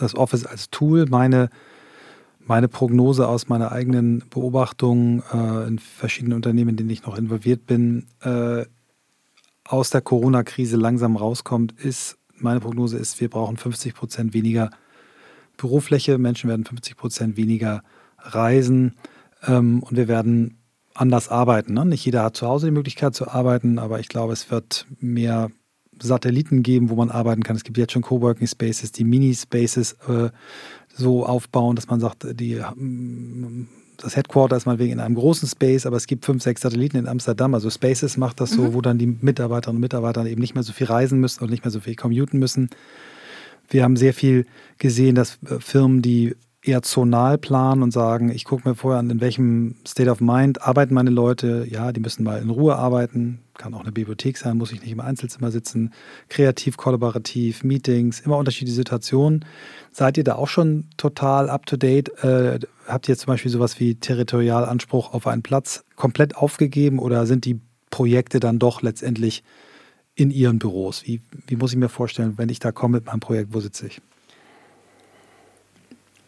[0.00, 1.06] das Office als Tool.
[1.08, 1.50] Meine,
[2.40, 7.66] meine Prognose aus meiner eigenen Beobachtung äh, in verschiedenen Unternehmen, in denen ich noch involviert
[7.66, 8.64] bin, äh,
[9.64, 14.70] aus der Corona-Krise langsam rauskommt, ist, meine Prognose ist, wir brauchen 50 Prozent weniger
[15.56, 17.82] Bürofläche, Menschen werden 50 Prozent weniger
[18.18, 18.96] reisen
[19.46, 20.58] ähm, und wir werden
[20.94, 21.74] anders arbeiten.
[21.74, 21.84] Ne?
[21.84, 25.50] Nicht jeder hat zu Hause die Möglichkeit zu arbeiten, aber ich glaube, es wird mehr
[26.02, 27.56] Satelliten geben, wo man arbeiten kann.
[27.56, 30.30] Es gibt jetzt schon Coworking Spaces, die Mini-Spaces äh,
[30.94, 35.48] so aufbauen, dass man sagt, die, mm, das Headquarter ist mal wegen in einem großen
[35.48, 37.54] Space, aber es gibt fünf, sechs Satelliten in Amsterdam.
[37.54, 38.74] Also Spaces macht das so, mhm.
[38.74, 41.64] wo dann die Mitarbeiterinnen und Mitarbeiter eben nicht mehr so viel reisen müssen und nicht
[41.64, 42.70] mehr so viel commuten müssen.
[43.68, 44.46] Wir haben sehr viel
[44.78, 49.08] gesehen, dass äh, Firmen, die eher zonal planen und sagen, ich gucke mir vorher an,
[49.08, 51.66] in welchem State of Mind arbeiten meine Leute.
[51.68, 53.40] Ja, die müssen mal in Ruhe arbeiten.
[53.60, 55.92] Kann auch eine Bibliothek sein, muss ich nicht im Einzelzimmer sitzen.
[56.30, 59.44] Kreativ, kollaborativ, Meetings, immer unterschiedliche Situationen.
[59.92, 62.08] Seid ihr da auch schon total up to date?
[62.24, 67.44] Äh, habt ihr zum Beispiel sowas wie Territorialanspruch auf einen Platz komplett aufgegeben oder sind
[67.44, 69.44] die Projekte dann doch letztendlich
[70.14, 71.02] in ihren Büros?
[71.04, 73.88] Wie, wie muss ich mir vorstellen, wenn ich da komme mit meinem Projekt, wo sitze
[73.88, 74.00] ich?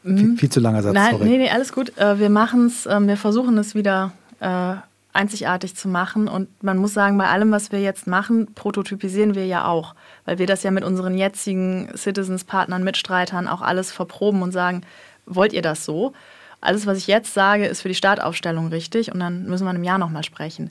[0.02, 0.18] Mhm.
[0.18, 1.30] Viel, viel, zu langer Satz, Nein, sorry.
[1.30, 1.96] Nee, nee, alles gut.
[1.96, 4.74] Äh, wir machen es, ähm, wir versuchen es wieder äh,
[5.12, 6.28] einzigartig zu machen.
[6.28, 9.94] Und man muss sagen, bei allem, was wir jetzt machen, prototypisieren wir ja auch.
[10.24, 14.82] Weil wir das ja mit unseren jetzigen Citizens-Partnern, Mitstreitern auch alles verproben und sagen,
[15.26, 16.12] wollt ihr das so?
[16.60, 19.84] Alles, was ich jetzt sage, ist für die Startaufstellung richtig und dann müssen wir einem
[19.84, 20.70] Jahr nochmal sprechen.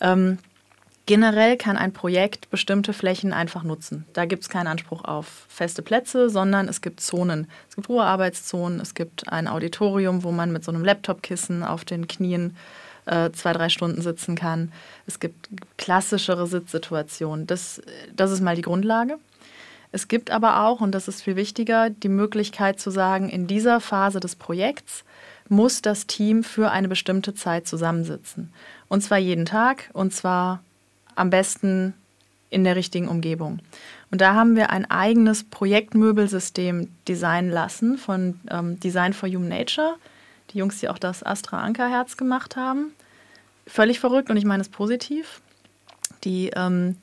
[0.00, 0.38] Ähm,
[1.08, 4.04] Generell kann ein Projekt bestimmte Flächen einfach nutzen.
[4.12, 7.46] Da gibt es keinen Anspruch auf feste Plätze, sondern es gibt Zonen.
[7.66, 12.08] Es gibt Ruhearbeitszonen, es gibt ein Auditorium, wo man mit so einem Laptopkissen auf den
[12.08, 12.58] Knien
[13.08, 14.72] äh, zwei, drei Stunden sitzen kann.
[15.06, 17.46] Es gibt klassischere Sitzsituationen.
[17.46, 17.80] Das,
[18.14, 19.18] das ist mal die Grundlage.
[19.90, 23.80] Es gibt aber auch, und das ist viel wichtiger, die Möglichkeit zu sagen, in dieser
[23.80, 25.04] Phase des Projekts
[25.48, 28.52] muss das Team für eine bestimmte Zeit zusammensitzen.
[28.88, 30.60] Und zwar jeden Tag, und zwar
[31.14, 31.94] am besten
[32.50, 33.60] in der richtigen Umgebung.
[34.10, 39.96] Und da haben wir ein eigenes Projektmöbelsystem designen lassen von ähm, Design for Human Nature.
[40.50, 42.92] Die Jungs, die auch das Astra Ankerherz gemacht haben.
[43.68, 45.40] Völlig verrückt und ich meine es positiv.
[46.24, 46.96] Die, ähm,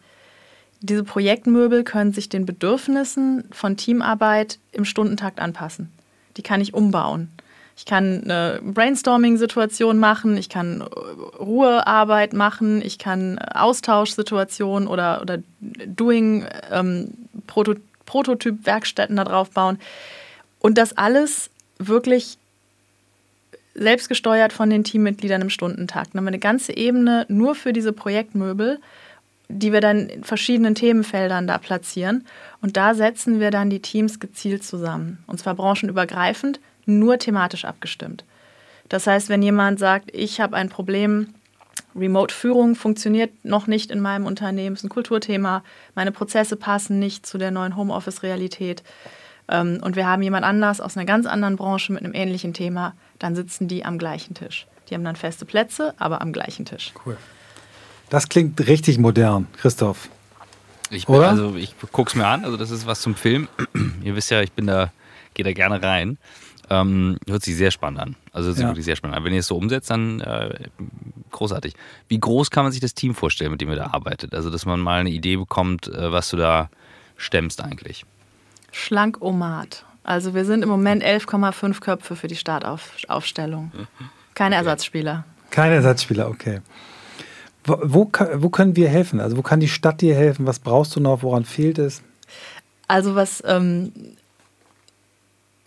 [0.82, 5.92] diese Projektmöbel können sich den Bedürfnissen von Teamarbeit im Stundentakt anpassen.
[6.38, 7.30] Die kann ich umbauen.
[7.78, 16.46] Ich kann eine Brainstorming-Situation machen, ich kann Ruhearbeit machen, ich kann Austauschsituationen oder, oder Doing,
[16.72, 17.10] ähm,
[19.18, 19.78] da drauf bauen.
[20.60, 22.38] Und das alles wirklich
[23.76, 26.14] selbstgesteuert von den Teammitgliedern im Stundentakt.
[26.14, 28.80] Dann haben wir eine ganze Ebene nur für diese Projektmöbel,
[29.50, 32.26] die wir dann in verschiedenen Themenfeldern da platzieren.
[32.62, 35.20] Und da setzen wir dann die Teams gezielt zusammen.
[35.28, 38.24] Und zwar branchenübergreifend, nur thematisch abgestimmt.
[38.90, 41.34] Das heißt, wenn jemand sagt, ich habe ein Problem,
[41.96, 45.64] Remote-Führung funktioniert noch nicht in meinem Unternehmen, ist ein Kulturthema,
[45.96, 48.84] meine Prozesse passen nicht zu der neuen Homeoffice-Realität
[49.48, 52.94] ähm, und wir haben jemand anders aus einer ganz anderen Branche mit einem ähnlichen Thema,
[53.20, 54.68] dann sitzen die am gleichen Tisch.
[54.90, 56.94] Die haben dann feste Plätze, aber am gleichen Tisch.
[57.06, 57.18] Cool.
[58.10, 60.10] Das klingt richtig modern, Christoph.
[60.92, 61.30] Ich bin, Oder?
[61.30, 63.48] Also ich gucke es mir an, also das ist was zum Film.
[64.04, 64.92] Ihr wisst ja, ich bin da,
[65.34, 66.18] gehe da gerne rein.
[66.70, 68.16] Ähm, hört sich sehr spannend an.
[68.32, 68.70] Also hört sich ja.
[68.70, 69.24] wirklich sehr spannend an.
[69.24, 70.68] Wenn ihr es so umsetzt, dann äh,
[71.32, 71.76] großartig.
[72.08, 74.34] Wie groß kann man sich das Team vorstellen, mit dem ihr da arbeitet?
[74.34, 76.70] Also, dass man mal eine Idee bekommt, äh, was du da
[77.18, 78.06] stemmst eigentlich.
[78.72, 79.86] Schlank Omat.
[80.06, 83.72] Also wir sind im Moment 11,5 Köpfe für die Startaufstellung.
[84.36, 84.64] Keine okay.
[84.64, 85.26] Ersatzspieler.
[85.50, 86.62] Keine Ersatzspieler, okay.
[87.64, 89.20] Wo, wo, wo, können wir helfen?
[89.20, 90.46] Also wo kann die Stadt dir helfen?
[90.46, 91.24] Was brauchst du noch?
[91.24, 92.04] Woran fehlt es?
[92.88, 93.92] Also was ähm,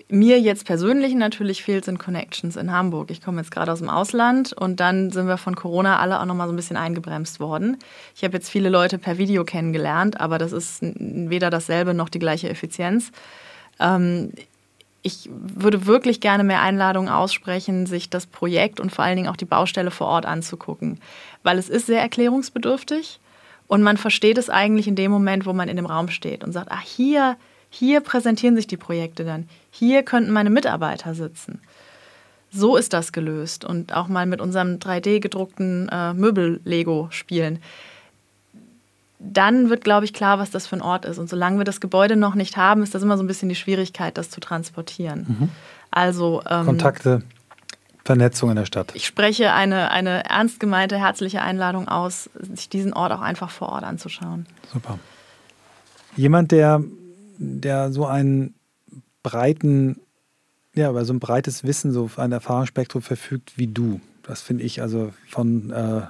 [0.08, 3.10] mir jetzt persönlich natürlich fehlt, sind Connections in Hamburg.
[3.10, 6.26] Ich komme jetzt gerade aus dem Ausland und dann sind wir von Corona alle auch
[6.26, 7.76] noch mal so ein bisschen eingebremst worden.
[8.14, 12.20] Ich habe jetzt viele Leute per Video kennengelernt, aber das ist weder dasselbe noch die
[12.20, 13.10] gleiche Effizienz.
[13.80, 14.32] Ähm,
[15.02, 19.36] ich würde wirklich gerne mehr Einladungen aussprechen, sich das Projekt und vor allen Dingen auch
[19.36, 21.00] die Baustelle vor Ort anzugucken,
[21.42, 23.20] weil es ist sehr erklärungsbedürftig
[23.68, 26.52] und man versteht es eigentlich in dem Moment, wo man in dem Raum steht und
[26.52, 27.36] sagt, ach hier
[27.70, 29.48] hier präsentieren sich die Projekte dann.
[29.70, 31.60] Hier könnten meine Mitarbeiter sitzen.
[32.50, 33.64] So ist das gelöst.
[33.64, 37.60] Und auch mal mit unserem 3D-gedruckten äh, Möbel-Lego spielen.
[39.18, 41.18] Dann wird, glaube ich, klar, was das für ein Ort ist.
[41.18, 43.56] Und solange wir das Gebäude noch nicht haben, ist das immer so ein bisschen die
[43.56, 45.26] Schwierigkeit, das zu transportieren.
[45.28, 45.48] Mhm.
[45.90, 47.22] Also ähm, Kontakte,
[48.04, 48.92] Vernetzung in der Stadt.
[48.94, 53.70] Ich spreche eine, eine ernst gemeinte, herzliche Einladung aus, sich diesen Ort auch einfach vor
[53.70, 54.46] Ort anzuschauen.
[54.72, 54.98] Super.
[56.16, 56.82] Jemand, der
[57.38, 58.54] der so einen
[59.22, 60.00] breiten,
[60.74, 64.00] ja, aber so ein breites Wissen, so ein Erfahrungsspektrum verfügt wie du.
[64.22, 66.02] Das finde ich also von äh,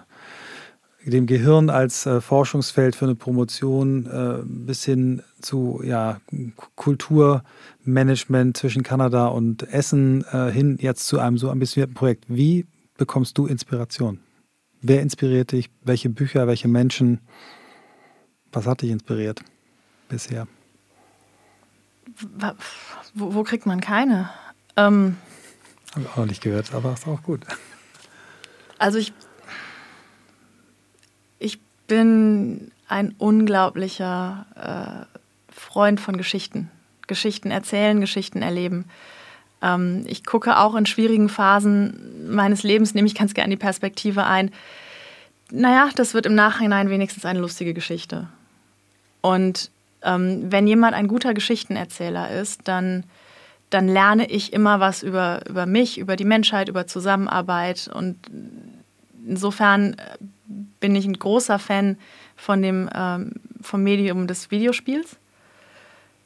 [1.05, 6.20] dem Gehirn als äh, Forschungsfeld für eine Promotion äh, bis hin zu ja,
[6.74, 12.24] Kulturmanagement zwischen Kanada und Essen äh, hin jetzt zu einem so ambitionierten Projekt.
[12.28, 14.20] Wie bekommst du Inspiration?
[14.80, 15.70] Wer inspiriert dich?
[15.82, 17.20] Welche Bücher, welche Menschen?
[18.53, 19.42] Was hat dich inspiriert
[20.09, 20.46] bisher?
[23.14, 24.30] wo, wo kriegt man keine?
[24.76, 25.16] Ähm,
[25.92, 27.42] Habe ich auch nicht gehört, aber ist auch gut.
[28.78, 29.12] Also ich,
[31.39, 35.18] ich bin ein unglaublicher äh,
[35.53, 36.70] Freund von Geschichten.
[37.07, 38.84] Geschichten erzählen, Geschichten erleben.
[39.62, 44.24] Ähm, ich gucke auch in schwierigen Phasen meines Lebens, nehme ich ganz gerne die Perspektive
[44.24, 44.51] ein.
[45.51, 48.28] Naja, das wird im Nachhinein wenigstens eine lustige Geschichte.
[49.20, 49.70] Und
[50.03, 53.05] ähm, wenn jemand ein guter Geschichtenerzähler ist, dann,
[53.70, 57.91] dann lerne ich immer was über, über mich, über die Menschheit, über Zusammenarbeit.
[57.93, 58.18] Und
[59.26, 60.18] insofern äh,
[60.49, 61.96] bin ich ein großer Fan
[62.36, 65.16] von dem, ähm, vom Medium des Videospiels,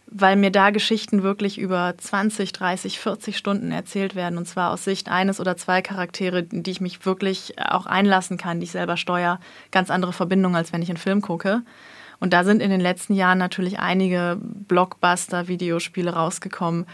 [0.06, 4.38] weil mir da Geschichten wirklich über 20, 30, 40 Stunden erzählt werden.
[4.38, 8.60] Und zwar aus Sicht eines oder zwei Charaktere, die ich mich wirklich auch einlassen kann,
[8.60, 9.40] die ich selber steuere.
[9.70, 11.62] Ganz andere Verbindungen, als wenn ich einen Film gucke.
[12.20, 16.86] Und da sind in den letzten Jahren natürlich einige Blockbuster-Videospiele rausgekommen,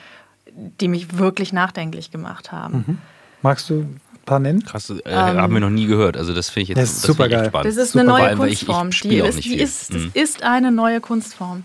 [0.81, 2.85] die mich wirklich nachdenklich gemacht haben.
[2.87, 2.99] Mhm.
[3.43, 3.87] Magst du
[4.29, 4.65] paar nennen?
[4.65, 6.17] Krass, äh, ähm, haben wir noch nie gehört.
[6.17, 7.51] Also das finde ich jetzt das ist super geil.
[7.53, 8.89] Das ist super eine neue Kunstform.
[8.91, 10.11] Ich, ich die ist, die ist, das mhm.
[10.15, 11.65] ist eine neue Kunstform.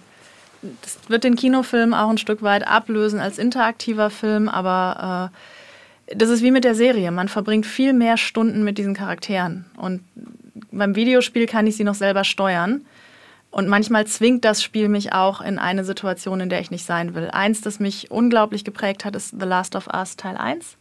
[0.81, 6.29] Das wird den Kinofilm auch ein Stück weit ablösen als interaktiver Film, aber äh, das
[6.29, 7.11] ist wie mit der Serie.
[7.11, 9.65] Man verbringt viel mehr Stunden mit diesen Charakteren.
[9.77, 10.01] Und
[10.71, 12.81] beim Videospiel kann ich sie noch selber steuern.
[13.51, 17.13] Und manchmal zwingt das Spiel mich auch in eine Situation, in der ich nicht sein
[17.13, 17.29] will.
[17.31, 20.75] Eins, das mich unglaublich geprägt hat, ist The Last of Us Teil 1.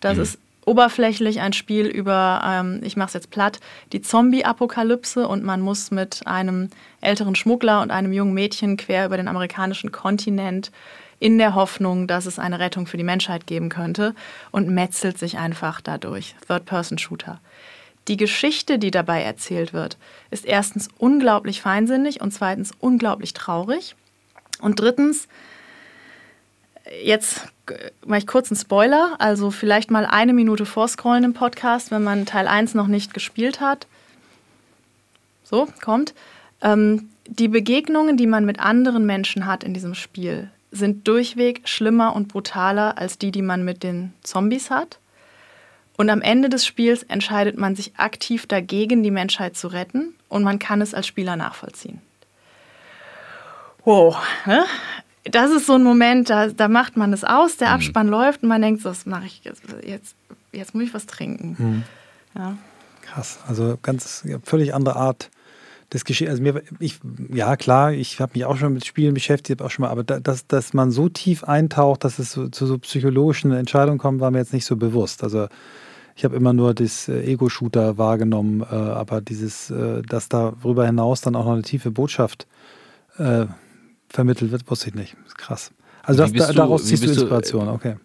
[0.00, 0.22] Das mhm.
[0.22, 3.60] ist oberflächlich ein Spiel über, ähm, ich mache es jetzt platt,
[3.92, 9.16] die Zombie-Apokalypse und man muss mit einem älteren Schmuggler und einem jungen Mädchen quer über
[9.16, 10.70] den amerikanischen Kontinent
[11.20, 14.14] in der Hoffnung, dass es eine Rettung für die Menschheit geben könnte
[14.50, 16.34] und metzelt sich einfach dadurch.
[16.46, 17.40] Third-Person-Shooter
[18.08, 19.96] die Geschichte, die dabei erzählt wird,
[20.30, 23.96] ist erstens unglaublich feinsinnig und zweitens unglaublich traurig.
[24.60, 25.26] Und drittens,
[27.02, 27.46] jetzt
[28.04, 32.26] mache ich kurz einen Spoiler, also vielleicht mal eine Minute vorscrollen im Podcast, wenn man
[32.26, 33.86] Teil 1 noch nicht gespielt hat.
[35.44, 36.14] So, kommt.
[36.62, 42.14] Ähm, die Begegnungen, die man mit anderen Menschen hat in diesem Spiel, sind durchweg schlimmer
[42.14, 44.98] und brutaler als die, die man mit den Zombies hat.
[45.96, 50.14] Und am Ende des Spiels entscheidet man sich aktiv dagegen, die Menschheit zu retten.
[50.28, 52.00] Und man kann es als Spieler nachvollziehen.
[53.84, 54.64] Wow, ne?
[55.30, 57.74] Das ist so ein Moment, da, da macht man es aus, der mhm.
[57.74, 58.12] Abspann mhm.
[58.12, 60.14] läuft und man denkt, so, das mache ich jetzt, jetzt,
[60.52, 61.56] jetzt muss ich was trinken.
[61.58, 61.82] Mhm.
[62.34, 62.56] Ja.
[63.02, 65.30] Krass, also ganz völlig andere Art
[65.90, 66.98] das Geschehen, also mir, ich,
[67.32, 70.18] ja klar, ich habe mich auch schon mit Spielen beschäftigt, auch schon mal, aber da,
[70.18, 74.32] dass, dass man so tief eintaucht, dass es so, zu so psychologischen Entscheidungen kommt, war
[74.32, 75.22] mir jetzt nicht so bewusst.
[75.22, 75.46] Also
[76.16, 81.20] ich habe immer nur das äh, Ego-Shooter wahrgenommen, äh, aber dieses, äh, dass darüber hinaus
[81.20, 82.48] dann auch noch eine tiefe Botschaft
[83.18, 83.46] äh,
[84.14, 85.16] vermittelt wird, wusste ich nicht.
[85.36, 85.72] krass.
[86.02, 87.96] Also das, da, daraus ziehst du Inspiration, okay.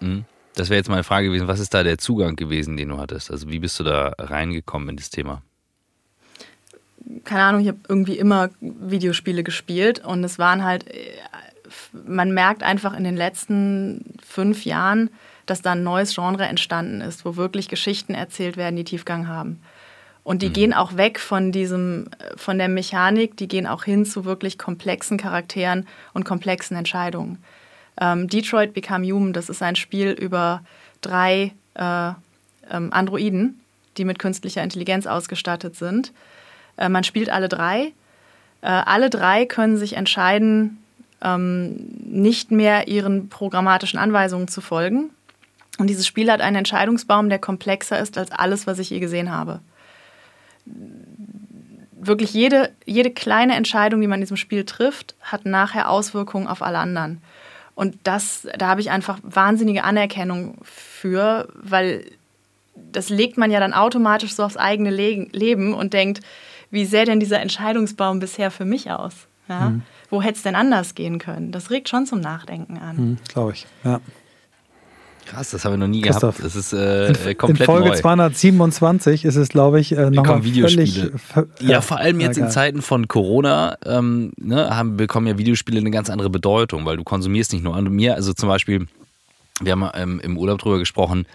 [0.00, 0.24] Mhm.
[0.54, 3.30] Das wäre jetzt meine Frage gewesen, was ist da der Zugang gewesen, den du hattest?
[3.30, 5.42] Also wie bist du da reingekommen in das Thema?
[7.24, 11.12] keine Ahnung, ich habe irgendwie immer Videospiele gespielt und es waren halt, äh,
[12.06, 15.10] man merkt einfach in den letzten fünf Jahren,
[15.46, 19.60] dass da ein neues Genre entstanden ist, wo wirklich Geschichten erzählt werden, die Tiefgang haben.
[20.28, 20.52] Und die mhm.
[20.52, 25.16] gehen auch weg von diesem, von der Mechanik, die gehen auch hin zu wirklich komplexen
[25.16, 27.38] Charakteren und komplexen Entscheidungen.
[28.00, 30.62] Ähm, Detroit Become Human, das ist ein Spiel über
[31.00, 32.08] drei äh,
[32.70, 33.60] ähm, Androiden,
[33.96, 36.12] die mit künstlicher Intelligenz ausgestattet sind
[36.78, 37.92] äh, man spielt alle drei.
[38.62, 40.78] Äh, alle drei können sich entscheiden,
[41.20, 45.10] ähm, nicht mehr ihren programmatischen Anweisungen zu folgen.
[45.78, 49.30] Und dieses Spiel hat einen Entscheidungsbaum, der komplexer ist als alles, was ich je gesehen
[49.30, 49.60] habe.
[52.00, 56.62] Wirklich jede, jede kleine Entscheidung, die man in diesem Spiel trifft, hat nachher Auswirkungen auf
[56.62, 57.20] alle anderen.
[57.74, 62.04] Und das, da habe ich einfach wahnsinnige Anerkennung für, weil
[62.92, 66.20] das legt man ja dann automatisch so aufs eigene Leben und denkt,
[66.70, 69.14] wie sähe denn dieser Entscheidungsbaum bisher für mich aus?
[69.48, 69.70] Ja?
[69.70, 69.82] Mhm.
[70.10, 71.52] Wo hätte es denn anders gehen können?
[71.52, 72.96] Das regt schon zum Nachdenken an.
[72.96, 74.00] Mhm, Glaube ich, ja.
[75.28, 76.44] Krass, das haben wir noch nie Christoph, gehabt.
[76.44, 77.96] Das ist äh, in, komplett In Folge neu.
[77.96, 81.12] 227 ist es, glaube ich, äh, nochmal Videospiele.
[81.18, 85.36] Völlig, ja, ja, vor allem jetzt in Zeiten von Corona ähm, ne, haben, bekommen ja
[85.36, 88.14] Videospiele eine ganz andere Bedeutung, weil du konsumierst nicht nur an mir.
[88.14, 88.86] Also zum Beispiel,
[89.60, 91.26] wir haben ähm, im Urlaub drüber gesprochen,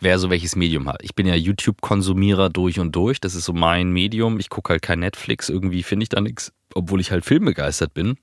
[0.00, 1.02] wer so welches Medium hat.
[1.02, 3.20] Ich bin ja YouTube-Konsumierer durch und durch.
[3.20, 4.40] Das ist so mein Medium.
[4.40, 5.50] Ich gucke halt kein Netflix.
[5.50, 8.16] Irgendwie finde ich da nichts, obwohl ich halt filmbegeistert bin.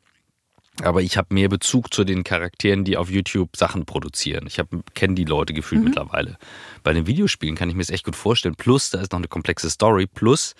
[0.81, 4.47] Aber ich habe mehr Bezug zu den Charakteren, die auf YouTube Sachen produzieren.
[4.47, 4.59] Ich
[4.93, 5.87] kenne die Leute gefühlt mhm.
[5.87, 6.37] mittlerweile.
[6.83, 8.55] Bei den Videospielen kann ich mir das echt gut vorstellen.
[8.55, 10.07] Plus, da ist noch eine komplexe Story.
[10.07, 10.55] Plus,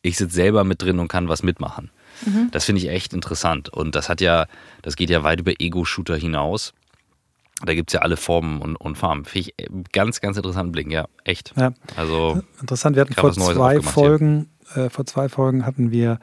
[0.00, 1.90] ich sitze selber mit drin und kann was mitmachen.
[2.26, 2.48] Mhm.
[2.50, 3.68] Das finde ich echt interessant.
[3.68, 4.46] Und das hat ja,
[4.80, 6.72] das geht ja weit über Ego-Shooter hinaus.
[7.64, 9.24] Da gibt es ja alle Formen und, und Farben.
[9.24, 11.54] Finde ich ganz, ganz interessanten Blick, ja, echt.
[11.56, 11.72] Ja.
[11.94, 16.18] Also, Interessant, wir hatten vor zwei Folgen, äh, vor zwei Folgen hatten wir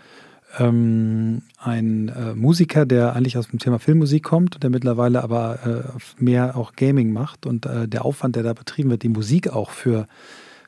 [0.57, 5.59] ähm, einen äh, Musiker, der eigentlich aus dem Thema Filmmusik kommt, der mittlerweile aber
[5.95, 9.49] äh, mehr auch Gaming macht und äh, der Aufwand, der da betrieben wird, die Musik
[9.49, 10.07] auch für,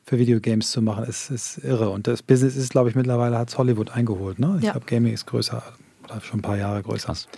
[0.04, 1.90] für Videogames zu machen, ist, ist irre.
[1.90, 4.38] Und das Business ist, glaube ich, mittlerweile hat Hollywood eingeholt.
[4.38, 4.56] Ne?
[4.58, 4.72] Ich ja.
[4.72, 5.62] glaube, Gaming ist größer,
[6.04, 7.06] oder schon ein paar Jahre größer.
[7.06, 7.28] Krass.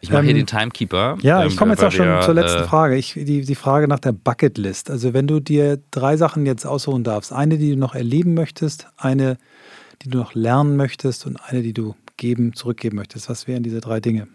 [0.00, 1.18] Ich mache ähm, hier den Timekeeper.
[1.22, 2.96] Ja, ich ähm, komme jetzt auch schon der, zur letzten äh, Frage.
[2.96, 4.90] Ich, die, die Frage nach der Bucketlist.
[4.90, 8.88] Also wenn du dir drei Sachen jetzt aussuchen darfst, eine, die du noch erleben möchtest,
[8.96, 9.38] eine,
[10.02, 13.80] die du noch lernen möchtest und eine, die du geben, zurückgeben möchtest, was wären diese
[13.80, 14.28] drei Dinge?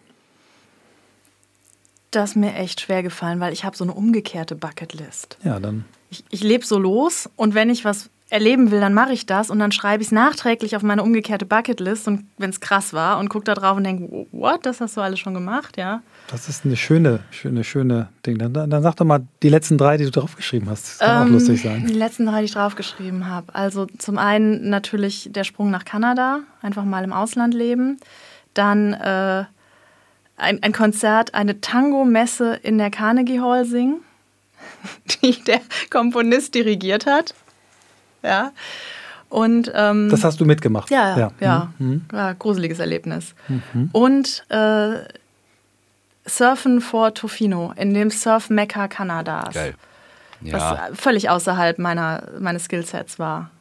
[2.12, 5.38] Das ist mir echt schwer gefallen, weil ich habe so eine umgekehrte Bucketlist.
[5.44, 5.86] Ja, dann.
[6.10, 9.50] Ich, ich lebe so los und wenn ich was erleben will, dann mache ich das
[9.50, 13.20] und dann schreibe ich es nachträglich auf meine umgekehrte Bucketlist und wenn es krass war
[13.20, 16.02] und gucke da drauf und denke, what, das hast du alles schon gemacht, ja.
[16.28, 18.38] Das ist eine schöne, schöne, schöne Ding.
[18.38, 20.88] Dann, dann sag doch mal die letzten drei, die du draufgeschrieben hast.
[20.88, 21.86] Das kann ähm, auch lustig sein.
[21.86, 23.54] Die letzten drei, die ich draufgeschrieben habe.
[23.54, 27.98] Also zum einen natürlich der Sprung nach Kanada, einfach mal im Ausland leben.
[28.54, 29.44] Dann äh,
[30.38, 34.00] ein, ein Konzert, eine Tango-Messe in der Carnegie Hall singen,
[35.22, 35.60] die der
[35.90, 37.36] Komponist dirigiert hat.
[38.24, 38.52] Ja.
[39.32, 40.92] Und, ähm, das hast du mitgemacht?
[40.92, 41.32] Ja, ja.
[41.40, 41.74] ja.
[41.80, 42.02] Mhm.
[42.12, 43.34] ja gruseliges Erlebnis.
[43.48, 43.90] Mhm.
[43.94, 44.96] Und äh,
[46.26, 49.54] Surfen vor Tofino, in dem Surf-Mekka Kanadas.
[49.54, 49.76] Geil.
[50.42, 50.90] Ja.
[50.90, 53.52] Was völlig außerhalb meiner, meines Skillsets war.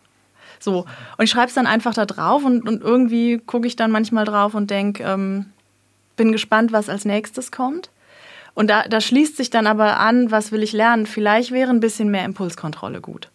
[0.58, 0.86] So,
[1.16, 4.24] und ich schreibe es dann einfach da drauf und, und irgendwie gucke ich dann manchmal
[4.24, 5.46] drauf und denke, ähm,
[6.16, 7.90] bin gespannt, was als nächstes kommt.
[8.54, 11.06] Und da, da schließt sich dann aber an, was will ich lernen?
[11.06, 13.30] Vielleicht wäre ein bisschen mehr Impulskontrolle gut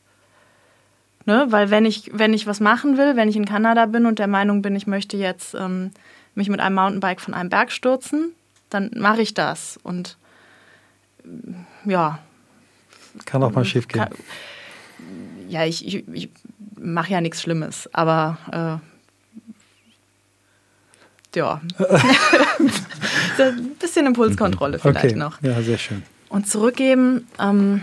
[1.26, 1.48] Ne?
[1.50, 4.28] Weil wenn ich, wenn ich was machen will, wenn ich in Kanada bin und der
[4.28, 5.92] Meinung bin, ich möchte jetzt ähm,
[6.36, 8.34] mich mit einem Mountainbike von einem Berg stürzen,
[8.70, 9.80] dann mache ich das.
[9.84, 10.18] Und
[11.86, 12.20] ja.
[13.26, 14.06] Kann auch mal schief gehen.
[15.48, 16.30] ja, ich, ich, ich
[16.78, 18.78] mache ja nichts Schlimmes, aber äh,
[21.36, 21.62] ja.
[23.38, 25.16] Ein bisschen Impulskontrolle vielleicht okay.
[25.16, 25.42] noch.
[25.42, 26.04] Ja, sehr schön.
[26.30, 27.82] Und zurückgeben, ähm,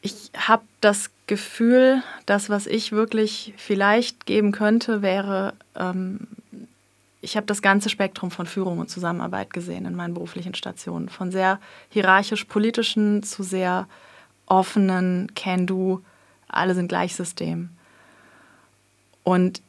[0.00, 6.28] ich habe das Gefühl, das, was ich wirklich vielleicht geben könnte, wäre, ähm,
[7.20, 11.08] ich habe das ganze Spektrum von Führung und Zusammenarbeit gesehen in meinen beruflichen Stationen.
[11.08, 11.58] Von sehr
[11.90, 13.88] hierarchisch-politischen zu sehr
[14.46, 16.02] offenen Can-Do,
[16.48, 17.16] alle sind gleich.
[19.24, 19.60] Und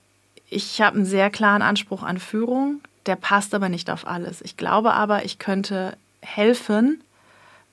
[0.50, 4.42] ich habe einen sehr klaren Anspruch an Führung, der passt aber nicht auf alles.
[4.42, 7.02] Ich glaube aber, ich könnte helfen,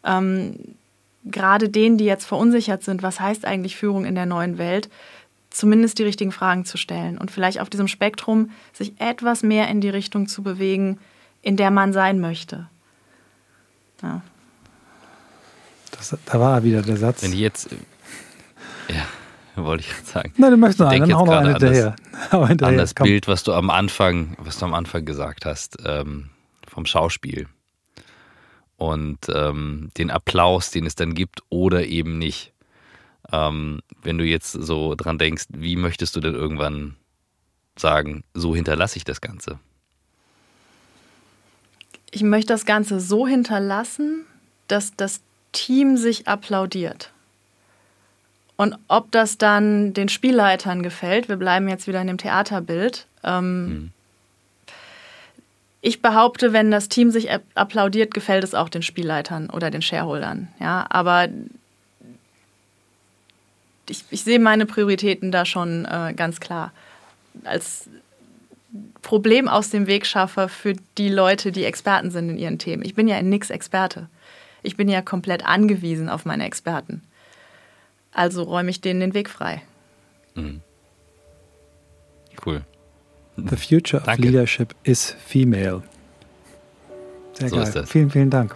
[0.04, 0.76] ähm,
[1.24, 4.88] gerade denen, die jetzt verunsichert sind, was heißt eigentlich Führung in der neuen Welt,
[5.50, 9.80] zumindest die richtigen Fragen zu stellen und vielleicht auf diesem Spektrum sich etwas mehr in
[9.80, 10.98] die Richtung zu bewegen,
[11.42, 12.66] in der man sein möchte.
[14.02, 14.22] Ja.
[15.92, 17.22] Das, da war wieder der Satz.
[17.22, 17.68] Wenn ich jetzt.
[18.88, 19.06] Ja,
[19.62, 20.32] wollte ich jetzt sagen.
[20.36, 21.94] Nein, du möchtest noch einen, dann hau noch einen hinterher.
[22.30, 25.78] An das, an das Bild, was du am Anfang, was du am Anfang gesagt hast,
[25.86, 26.30] ähm,
[26.66, 27.46] vom Schauspiel.
[28.84, 32.52] Und ähm, den Applaus, den es dann gibt oder eben nicht.
[33.32, 36.96] Ähm, wenn du jetzt so dran denkst, wie möchtest du denn irgendwann
[37.76, 39.58] sagen, so hinterlasse ich das Ganze?
[42.10, 44.26] Ich möchte das Ganze so hinterlassen,
[44.68, 45.22] dass das
[45.52, 47.10] Team sich applaudiert.
[48.56, 53.06] Und ob das dann den Spielleitern gefällt, wir bleiben jetzt wieder in dem Theaterbild.
[53.24, 53.90] Ähm, hm.
[55.86, 60.48] Ich behaupte, wenn das Team sich applaudiert, gefällt es auch den Spielleitern oder den Shareholdern.
[60.58, 61.28] Ja, aber
[63.90, 66.72] ich, ich sehe meine Prioritäten da schon äh, ganz klar
[67.44, 67.90] als
[69.02, 72.82] Problem aus dem Weg schaffe für die Leute, die Experten sind in ihren Themen.
[72.82, 74.08] Ich bin ja in nichts Experte.
[74.62, 77.02] Ich bin ja komplett angewiesen auf meine Experten.
[78.10, 79.60] Also räume ich denen den Weg frei.
[80.34, 80.62] Mhm.
[82.42, 82.64] Cool.
[83.36, 84.22] The future of Danke.
[84.22, 85.82] leadership is female.
[87.32, 87.86] Sehr so geil.
[87.86, 88.54] Vielen, vielen Dank.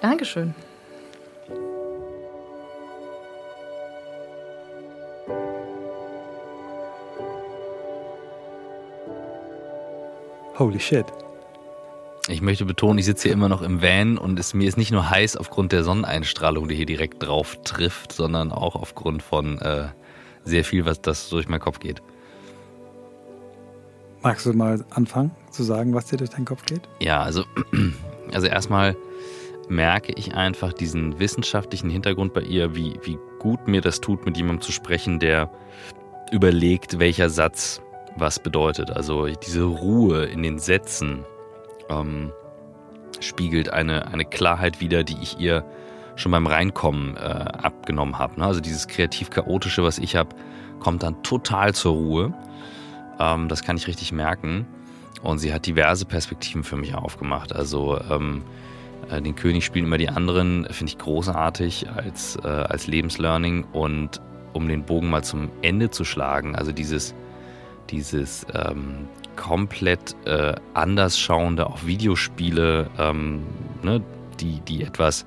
[0.00, 0.54] Dankeschön.
[10.58, 11.04] Holy shit.
[12.28, 14.90] Ich möchte betonen, ich sitze hier immer noch im Van und es, mir ist nicht
[14.90, 19.88] nur heiß aufgrund der Sonneneinstrahlung, die hier direkt drauf trifft, sondern auch aufgrund von äh,
[20.42, 22.00] sehr viel, was das durch meinen Kopf geht.
[24.26, 26.80] Magst du mal anfangen zu sagen, was dir durch deinen Kopf geht?
[26.98, 27.44] Ja, also,
[28.32, 28.96] also erstmal
[29.68, 34.36] merke ich einfach diesen wissenschaftlichen Hintergrund bei ihr, wie, wie gut mir das tut, mit
[34.36, 35.48] jemandem zu sprechen, der
[36.32, 37.80] überlegt, welcher Satz
[38.16, 38.90] was bedeutet.
[38.90, 41.24] Also diese Ruhe in den Sätzen,
[41.88, 42.32] ähm,
[43.20, 45.64] spiegelt eine, eine Klarheit wider, die ich ihr
[46.16, 48.40] schon beim Reinkommen äh, abgenommen habe.
[48.40, 48.46] Ne?
[48.46, 50.34] Also dieses kreativ-chaotische, was ich habe,
[50.80, 52.34] kommt dann total zur Ruhe.
[53.18, 54.66] Ähm, das kann ich richtig merken.
[55.22, 57.54] Und sie hat diverse Perspektiven für mich aufgemacht.
[57.54, 58.42] Also ähm,
[59.10, 63.64] äh, den König spielen immer die anderen, finde ich großartig als, äh, als Lebenslearning.
[63.72, 64.20] Und
[64.52, 67.14] um den Bogen mal zum Ende zu schlagen, also dieses,
[67.90, 73.42] dieses ähm, komplett äh, anders schauende auf Videospiele, ähm,
[73.82, 74.02] ne,
[74.40, 75.26] die, die etwas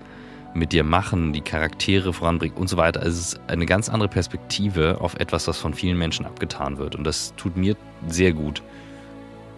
[0.53, 3.01] mit dir machen, die Charaktere voranbringen und so weiter.
[3.01, 6.95] Also es ist eine ganz andere Perspektive auf etwas, was von vielen Menschen abgetan wird.
[6.95, 7.75] Und das tut mir
[8.07, 8.61] sehr gut,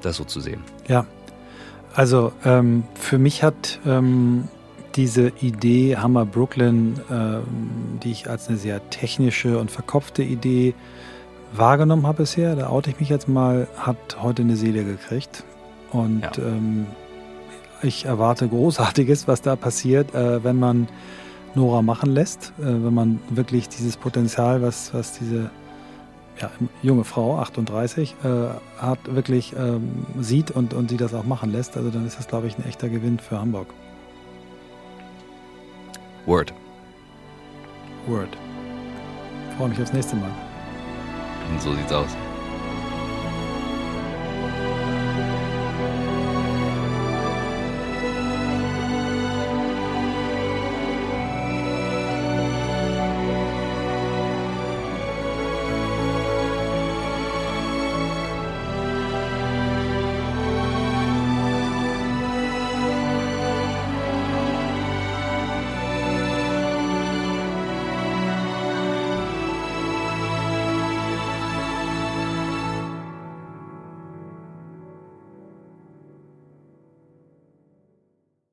[0.02, 0.64] das so zu sehen.
[0.88, 1.06] Ja,
[1.94, 4.48] also ähm, für mich hat ähm,
[4.96, 7.46] diese Idee Hammer Brooklyn, ähm,
[8.04, 10.74] die ich als eine sehr technische und verkopfte Idee
[11.54, 15.44] wahrgenommen habe bisher, da oute ich mich jetzt mal, hat heute eine Seele gekriegt.
[15.92, 16.44] Und ja.
[16.44, 16.88] ähm,
[17.84, 20.88] ich erwarte Großartiges, was da passiert, äh, wenn man
[21.56, 25.50] Nora machen lässt, äh, wenn man wirklich dieses Potenzial, was, was diese
[26.40, 26.50] ja,
[26.82, 28.28] junge Frau, 38, äh,
[28.82, 31.78] hat, wirklich ähm, sieht und, und sie das auch machen lässt.
[31.78, 33.68] Also dann ist das, glaube ich, ein echter Gewinn für Hamburg.
[36.26, 36.54] Word.
[38.08, 38.30] Word.
[39.58, 40.32] Freue mich aufs nächste Mal.
[41.52, 42.10] Und so sieht's aus.